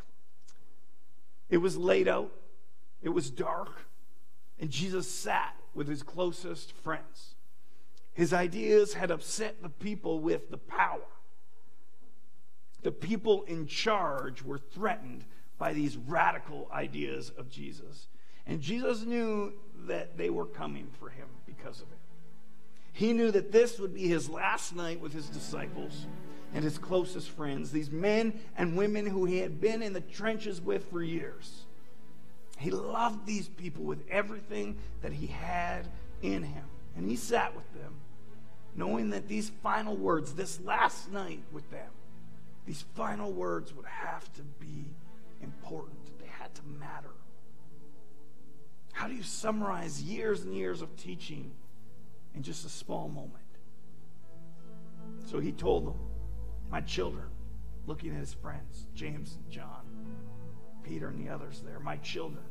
It 1.48 1.58
was 1.58 1.76
laid 1.76 2.08
out, 2.08 2.32
it 3.02 3.10
was 3.10 3.30
dark, 3.30 3.86
and 4.58 4.70
Jesus 4.70 5.08
sat 5.08 5.54
with 5.74 5.86
his 5.86 6.02
closest 6.02 6.72
friends. 6.72 7.34
His 8.12 8.32
ideas 8.32 8.94
had 8.94 9.10
upset 9.10 9.62
the 9.62 9.68
people 9.68 10.20
with 10.20 10.50
the 10.50 10.58
power. 10.58 11.06
The 12.82 12.92
people 12.92 13.44
in 13.44 13.66
charge 13.66 14.42
were 14.42 14.58
threatened 14.58 15.24
by 15.58 15.72
these 15.72 15.96
radical 15.96 16.68
ideas 16.72 17.30
of 17.36 17.50
Jesus. 17.50 18.08
And 18.46 18.60
Jesus 18.60 19.04
knew 19.04 19.54
that 19.86 20.16
they 20.16 20.30
were 20.30 20.46
coming 20.46 20.88
for 20.98 21.10
him 21.10 21.28
because 21.46 21.80
of 21.80 21.88
it. 21.92 21.98
He 22.96 23.12
knew 23.12 23.30
that 23.30 23.52
this 23.52 23.78
would 23.78 23.92
be 23.92 24.08
his 24.08 24.30
last 24.30 24.74
night 24.74 25.02
with 25.02 25.12
his 25.12 25.28
disciples 25.28 26.06
and 26.54 26.64
his 26.64 26.78
closest 26.78 27.28
friends, 27.28 27.70
these 27.70 27.90
men 27.90 28.40
and 28.56 28.74
women 28.74 29.04
who 29.04 29.26
he 29.26 29.36
had 29.36 29.60
been 29.60 29.82
in 29.82 29.92
the 29.92 30.00
trenches 30.00 30.62
with 30.62 30.90
for 30.90 31.02
years. 31.02 31.66
He 32.58 32.70
loved 32.70 33.26
these 33.26 33.48
people 33.48 33.84
with 33.84 34.02
everything 34.10 34.78
that 35.02 35.12
he 35.12 35.26
had 35.26 35.86
in 36.22 36.42
him. 36.42 36.64
And 36.96 37.06
he 37.06 37.16
sat 37.16 37.54
with 37.54 37.70
them, 37.74 37.96
knowing 38.74 39.10
that 39.10 39.28
these 39.28 39.50
final 39.62 39.94
words, 39.94 40.32
this 40.32 40.58
last 40.62 41.12
night 41.12 41.42
with 41.52 41.70
them, 41.70 41.90
these 42.64 42.82
final 42.94 43.30
words 43.30 43.74
would 43.74 43.84
have 43.84 44.32
to 44.36 44.42
be 44.58 44.86
important. 45.42 46.18
They 46.18 46.30
had 46.38 46.54
to 46.54 46.62
matter. 46.80 47.10
How 48.94 49.06
do 49.06 49.14
you 49.14 49.22
summarize 49.22 50.02
years 50.02 50.40
and 50.40 50.54
years 50.54 50.80
of 50.80 50.96
teaching 50.96 51.52
in 52.36 52.42
just 52.42 52.66
a 52.66 52.68
small 52.68 53.08
moment. 53.08 53.42
So 55.24 55.40
he 55.40 55.50
told 55.50 55.86
them, 55.86 55.98
My 56.70 56.82
children, 56.82 57.26
looking 57.86 58.10
at 58.10 58.18
his 58.18 58.34
friends, 58.34 58.86
James 58.94 59.36
and 59.42 59.50
John, 59.50 59.82
Peter 60.84 61.08
and 61.08 61.26
the 61.26 61.32
others 61.32 61.62
there, 61.64 61.80
my 61.80 61.96
children, 61.96 62.44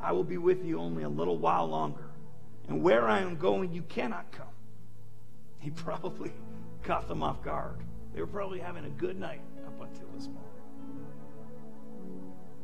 I 0.00 0.12
will 0.12 0.24
be 0.24 0.36
with 0.38 0.64
you 0.64 0.78
only 0.78 1.04
a 1.04 1.08
little 1.08 1.38
while 1.38 1.66
longer. 1.66 2.10
And 2.68 2.82
where 2.82 3.08
I 3.08 3.20
am 3.20 3.36
going, 3.36 3.72
you 3.72 3.82
cannot 3.82 4.30
come. 4.30 4.46
He 5.58 5.70
probably 5.70 6.32
caught 6.82 7.08
them 7.08 7.22
off 7.22 7.42
guard. 7.42 7.78
They 8.14 8.20
were 8.20 8.26
probably 8.26 8.58
having 8.58 8.84
a 8.84 8.90
good 8.90 9.18
night 9.18 9.40
up 9.66 9.80
until 9.80 10.08
this 10.14 10.26
moment. 10.26 10.44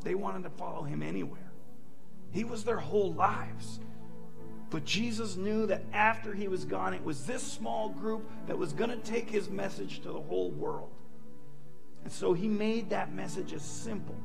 They 0.03 0.15
wanted 0.15 0.43
to 0.43 0.51
follow 0.51 0.83
him 0.83 1.03
anywhere. 1.03 1.53
He 2.31 2.45
was 2.45 2.65
their 2.65 2.79
whole 2.79 3.13
lives. 3.15 3.81
But 4.75 4.85
Jesus 4.85 5.37
knew 5.37 5.67
that 5.67 5.85
after 5.93 6.35
he 6.35 6.49
was 6.49 6.65
gone, 6.65 6.95
it 6.95 7.05
was 7.05 7.27
this 7.27 7.45
small 7.45 7.91
group 7.91 8.29
that 8.49 8.59
was 8.59 8.73
going 8.73 8.91
to 8.91 8.97
take 8.97 9.31
his 9.31 9.49
message 9.49 10.01
to 10.01 10.09
the 10.09 10.21
whole 10.21 10.51
world. 10.51 10.91
And 12.03 12.13
so 12.13 12.33
he 12.33 12.49
made 12.49 12.91
that 12.91 13.15
message 13.15 13.53
as 13.53 13.63
simple 13.63 14.17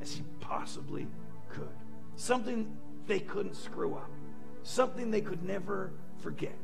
as 0.00 0.12
he 0.12 0.22
possibly 0.38 1.08
could. 1.48 1.74
Something 2.14 2.76
they 3.08 3.18
couldn't 3.18 3.56
screw 3.56 3.96
up, 3.96 4.08
something 4.62 5.10
they 5.10 5.20
could 5.20 5.42
never 5.42 5.90
forget. 6.18 6.56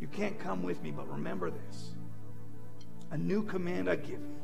You 0.00 0.06
can't 0.06 0.38
come 0.38 0.62
with 0.62 0.82
me, 0.82 0.90
but 0.92 1.12
remember 1.12 1.50
this 1.50 1.90
a 3.10 3.18
new 3.18 3.42
command 3.42 3.90
I 3.90 3.96
give 3.96 4.12
you 4.12 4.36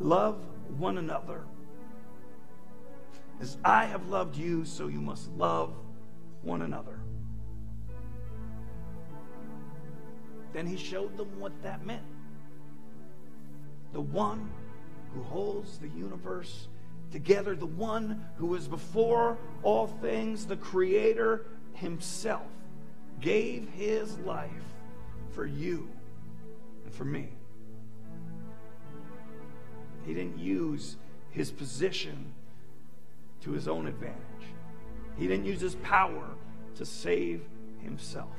love 0.00 0.40
one 0.76 0.98
another. 0.98 1.44
As 3.40 3.58
I 3.64 3.84
have 3.84 4.08
loved 4.08 4.36
you, 4.36 4.64
so 4.64 4.88
you 4.88 5.00
must 5.00 5.30
love 5.34 5.72
one 6.44 6.62
another. 6.62 6.98
then 10.54 10.66
he 10.66 10.76
showed 10.76 11.16
them 11.18 11.28
what 11.38 11.52
that 11.62 11.84
meant. 11.84 12.04
The 13.92 14.00
one 14.00 14.48
who 15.12 15.22
holds 15.24 15.78
the 15.78 15.88
universe 15.88 16.68
together, 17.10 17.54
the 17.54 17.66
one 17.66 18.24
who 18.38 18.54
is 18.54 18.66
before 18.66 19.36
all 19.62 19.88
things, 19.88 20.46
the 20.46 20.56
Creator 20.56 21.44
himself, 21.74 22.46
gave 23.20 23.68
his 23.70 24.16
life 24.20 24.50
for 25.34 25.44
you 25.44 25.88
and 26.84 26.94
for 26.94 27.04
me. 27.04 27.28
He 30.06 30.14
didn't 30.14 30.38
use 30.38 30.96
his 31.30 31.50
position 31.50 32.32
to 33.42 33.50
his 33.50 33.66
own 33.66 33.86
advantage. 33.88 34.18
He 35.16 35.26
didn't 35.26 35.46
use 35.46 35.60
his 35.60 35.76
power 35.76 36.28
to 36.76 36.84
save 36.84 37.42
himself. 37.82 38.36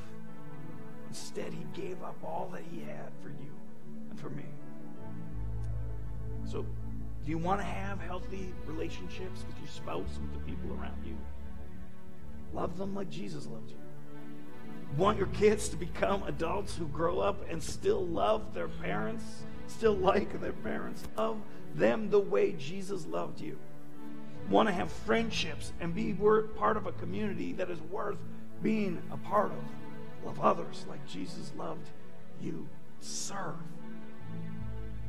Instead, 1.08 1.54
he 1.54 1.66
gave 1.80 2.02
up 2.04 2.18
all 2.24 2.50
that 2.54 2.64
he 2.72 2.82
had 2.82 3.12
for 3.22 3.30
you 3.30 3.54
and 4.10 4.20
for 4.20 4.30
me. 4.30 4.44
So, 6.46 6.64
do 7.24 7.32
you 7.32 7.38
want 7.38 7.60
to 7.60 7.66
have 7.66 8.00
healthy 8.02 8.54
relationships 8.66 9.44
with 9.48 9.58
your 9.60 9.70
spouse 9.70 10.18
and 10.18 10.30
with 10.30 10.40
the 10.40 10.52
people 10.52 10.78
around 10.80 11.06
you? 11.06 11.16
Love 12.54 12.78
them 12.78 12.94
like 12.94 13.10
Jesus 13.10 13.48
loved 13.48 13.72
you. 13.72 13.78
Want 14.98 15.18
your 15.18 15.28
kids 15.28 15.68
to 15.70 15.76
become 15.76 16.24
adults 16.24 16.76
who 16.76 16.88
grow 16.88 17.20
up 17.20 17.50
and 17.50 17.62
still 17.62 18.06
love 18.06 18.54
their 18.54 18.68
parents, 18.68 19.24
still 19.68 19.96
like 19.96 20.40
their 20.40 20.54
parents. 20.54 21.04
Love 21.18 21.42
them 21.74 22.10
the 22.10 22.20
way 22.20 22.54
Jesus 22.54 23.06
loved 23.06 23.42
you. 23.42 23.58
Want 24.50 24.70
to 24.70 24.74
have 24.74 24.92
friendships 24.92 25.74
and 25.80 25.94
be 25.94 26.14
part 26.14 26.78
of 26.78 26.86
a 26.86 26.92
community 26.94 27.54
that 27.54 27.70
is 27.70 27.82
worth 27.82 28.18
being 28.62 29.02
a 29.12 29.18
part 29.18 29.52
of. 29.52 30.26
Love 30.26 30.40
others 30.40 30.86
like 30.90 31.06
Jesus 31.08 31.52
loved 31.58 31.88
you. 32.42 32.68
Serve. 33.00 33.56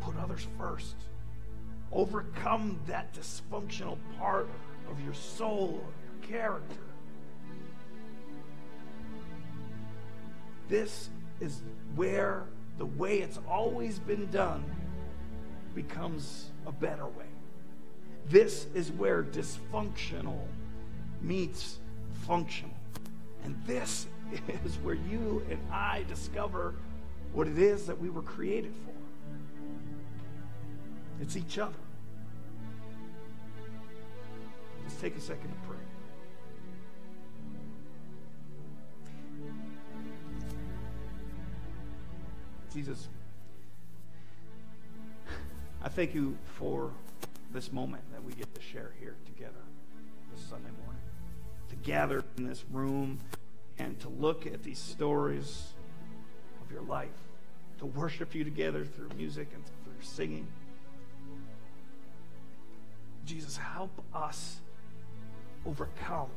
Put 0.01 0.17
others 0.17 0.47
first. 0.59 0.97
Overcome 1.93 2.81
that 2.87 3.15
dysfunctional 3.15 3.99
part 4.19 4.49
of 4.91 5.01
your 5.01 5.15
soul 5.15 5.81
or 5.83 6.29
your 6.29 6.41
character. 6.41 6.77
This 10.69 11.11
is 11.41 11.63
where 11.95 12.45
the 12.79 12.87
way 12.87 13.21
it's 13.21 13.39
always 13.49 13.99
been 13.99 14.31
done 14.31 14.65
becomes 15.75 16.51
a 16.67 16.73
better 16.73 17.07
way. 17.07 17.27
This 18.29 18.67
is 18.75 18.91
where 18.91 19.23
dysfunctional 19.23 20.41
meets 21.23 21.79
functional. 22.27 22.75
And 23.45 23.57
this 23.67 24.07
is 24.65 24.77
where 24.79 24.97
you 24.97 25.45
and 25.49 25.61
I 25.71 26.05
discover 26.09 26.75
what 27.33 27.47
it 27.47 27.59
is 27.59 27.87
that 27.87 28.01
we 28.01 28.11
were 28.11 28.23
created 28.23 28.73
for. 28.85 28.93
It's 31.23 31.37
each 31.37 31.59
other. 31.59 31.75
Let's 34.83 35.01
take 35.01 35.17
a 35.17 35.21
second 35.21 35.49
to 35.49 35.69
pray. 35.69 35.77
Jesus, 42.75 43.09
I 45.83 45.89
thank 45.89 46.15
you 46.15 46.37
for 46.59 46.91
this 47.53 47.73
moment 47.73 48.03
that 48.13 48.23
we 48.23 48.33
get 48.33 48.55
to 48.55 48.61
share 48.61 48.93
here 49.01 49.17
together 49.25 49.53
this 50.33 50.45
Sunday 50.45 50.71
morning. 50.85 51.03
To 51.71 51.77
gather 51.77 52.25
in 52.37 52.47
this 52.47 52.65
room 52.71 53.19
and 53.79 53.99
to 54.01 54.09
look 54.09 54.47
at 54.47 54.63
these 54.63 54.79
stories 54.79 55.75
of 56.65 56.73
your 56.73 56.83
life, 56.83 57.09
to 57.79 57.87
worship 57.87 58.35
you 58.35 58.45
together 58.45 58.85
through 58.85 59.11
music 59.17 59.49
and 59.55 59.65
through 59.85 60.03
singing. 60.03 60.47
Jesus, 63.25 63.57
help 63.57 63.91
us 64.15 64.61
overcome 65.67 66.29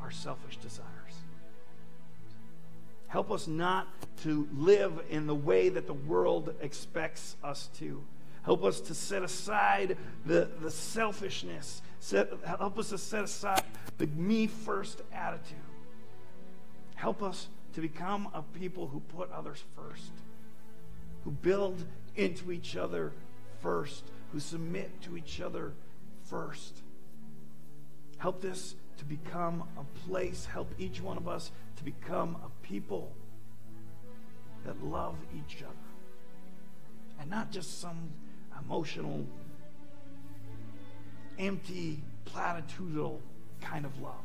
our 0.00 0.10
selfish 0.10 0.56
desires. 0.56 0.86
Help 3.08 3.30
us 3.30 3.46
not 3.46 3.88
to 4.22 4.46
live 4.54 4.92
in 5.10 5.26
the 5.26 5.34
way 5.34 5.70
that 5.70 5.86
the 5.86 5.94
world 5.94 6.54
expects 6.60 7.36
us 7.42 7.68
to. 7.78 8.02
Help 8.42 8.64
us 8.64 8.80
to 8.80 8.94
set 8.94 9.22
aside 9.22 9.96
the, 10.26 10.48
the 10.60 10.70
selfishness. 10.70 11.82
Set, 12.00 12.30
help 12.44 12.78
us 12.78 12.90
to 12.90 12.98
set 12.98 13.24
aside 13.24 13.62
the 13.96 14.06
me 14.08 14.46
first 14.46 15.02
attitude. 15.12 15.56
Help 16.94 17.22
us 17.22 17.48
to 17.74 17.80
become 17.80 18.28
a 18.34 18.42
people 18.58 18.88
who 18.88 19.00
put 19.00 19.30
others 19.32 19.62
first, 19.76 20.10
who 21.24 21.30
build 21.30 21.84
into 22.16 22.52
each 22.52 22.76
other 22.76 23.12
first, 23.60 24.04
who 24.32 24.40
submit 24.40 25.02
to 25.02 25.16
each 25.16 25.40
other 25.40 25.72
first. 26.24 26.82
Help 28.18 28.42
this 28.42 28.74
to 28.98 29.04
become 29.04 29.62
a 29.78 30.08
place, 30.08 30.46
help 30.46 30.72
each 30.78 31.00
one 31.00 31.16
of 31.16 31.28
us 31.28 31.50
to 31.78 31.84
become 31.84 32.36
a 32.44 32.66
people 32.66 33.12
that 34.66 34.84
love 34.84 35.14
each 35.34 35.62
other. 35.62 35.74
And 37.20 37.30
not 37.30 37.52
just 37.52 37.80
some 37.80 38.10
emotional, 38.60 39.24
empty, 41.38 42.02
platitudinal 42.26 43.20
kind 43.60 43.84
of 43.84 44.00
love, 44.00 44.24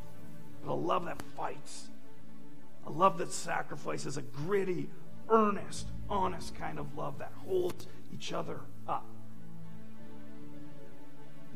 but 0.66 0.72
a 0.72 0.74
love 0.74 1.06
that 1.06 1.22
fights, 1.38 1.90
a 2.88 2.92
love 2.92 3.20
that 3.20 3.32
sacrifices, 3.32 4.18
a 4.18 4.24
gritty, 4.24 4.90
earnest, 5.30 5.86
honest 6.10 6.56
kind 6.56 6.80
of 6.80 6.98
love 6.98 7.20
that 7.20 7.32
holds 7.46 7.86
each 8.12 8.34
other 8.34 8.62
up. 8.88 9.06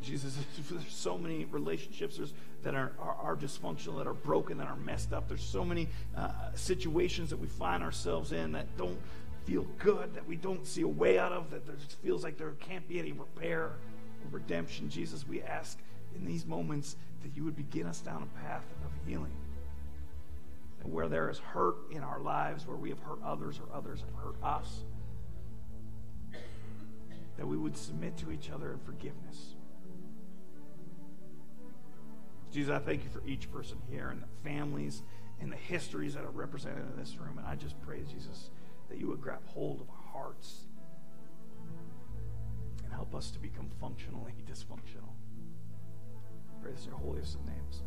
Jesus, 0.02 0.38
there's 0.70 0.94
so 0.94 1.18
many 1.18 1.46
relationships 1.46 2.20
that 2.64 2.76
are, 2.76 2.92
are, 3.00 3.16
are, 3.22 3.36
dysfunctional, 3.36 3.98
that 3.98 4.08
are 4.08 4.14
broken, 4.14 4.58
that 4.58 4.68
are 4.68 4.76
messed 4.78 5.14
up. 5.14 5.28
There's 5.28 5.44
so 5.44 5.64
many 5.64 5.88
uh, 6.16 6.32
situations 6.56 7.30
that 7.30 7.38
we 7.38 7.48
find 7.48 7.84
ourselves 7.84 8.32
in 8.32 8.52
that 8.54 8.78
don't 8.78 9.00
feel 9.46 9.66
good, 9.80 10.14
that 10.14 10.28
we 10.28 10.36
don't 10.36 10.66
see 10.66 10.82
a 10.82 10.88
way 10.88 11.20
out 11.20 11.32
of, 11.32 11.50
that 11.52 11.66
there 11.66 11.76
feels 12.04 12.24
like 12.24 12.38
there 12.38 12.52
can't 12.60 12.88
be 12.88 13.00
any 13.00 13.14
repair 13.14 13.64
or 13.64 13.78
redemption. 14.32 14.90
Jesus, 14.90 15.28
we 15.28 15.42
ask 15.42 15.78
in 16.16 16.26
these 16.26 16.46
moments 16.46 16.96
that 17.24 17.36
you 17.36 17.44
would 17.44 17.56
begin 17.56 17.88
us 17.88 18.02
down 18.02 18.24
a 18.24 18.40
path 18.48 18.64
of 18.84 18.92
healing. 19.08 19.32
And 20.84 20.92
where 20.94 21.08
there 21.08 21.30
is 21.30 21.40
hurt 21.40 21.76
in 21.92 22.04
our 22.04 22.20
lives, 22.20 22.68
where 22.68 22.78
we 22.78 22.90
have 22.90 23.00
hurt 23.00 23.20
others 23.24 23.60
or 23.60 23.76
others 23.76 24.02
have 24.02 24.24
hurt 24.24 24.36
us, 24.44 24.84
that 27.38 27.48
we 27.48 27.56
would 27.56 27.78
submit 27.78 28.18
to 28.18 28.32
each 28.32 28.50
other 28.50 28.74
in 28.74 28.80
forgiveness 28.80 29.54
Jesus, 32.58 32.74
I 32.74 32.80
thank 32.80 33.04
you 33.04 33.12
for 33.12 33.22
each 33.28 33.52
person 33.52 33.78
here 33.88 34.10
and 34.10 34.20
the 34.20 34.50
families 34.50 35.04
and 35.40 35.52
the 35.52 35.58
histories 35.58 36.16
that 36.16 36.24
are 36.24 36.32
represented 36.32 36.86
in 36.92 37.00
this 37.00 37.16
room. 37.18 37.38
And 37.38 37.46
I 37.46 37.54
just 37.54 37.80
pray, 37.82 38.02
Jesus, 38.12 38.50
that 38.90 38.98
you 38.98 39.06
would 39.10 39.22
grab 39.22 39.46
hold 39.46 39.80
of 39.80 39.88
our 39.92 40.12
hearts 40.12 40.62
and 42.84 42.92
help 42.92 43.14
us 43.14 43.30
to 43.30 43.38
become 43.38 43.70
functionally 43.80 44.34
dysfunctional. 44.52 45.14
I 46.50 46.64
pray 46.64 46.72
this 46.72 46.86
in 46.86 46.90
your 46.90 46.98
holiest 46.98 47.36
of 47.36 47.46
names. 47.46 47.84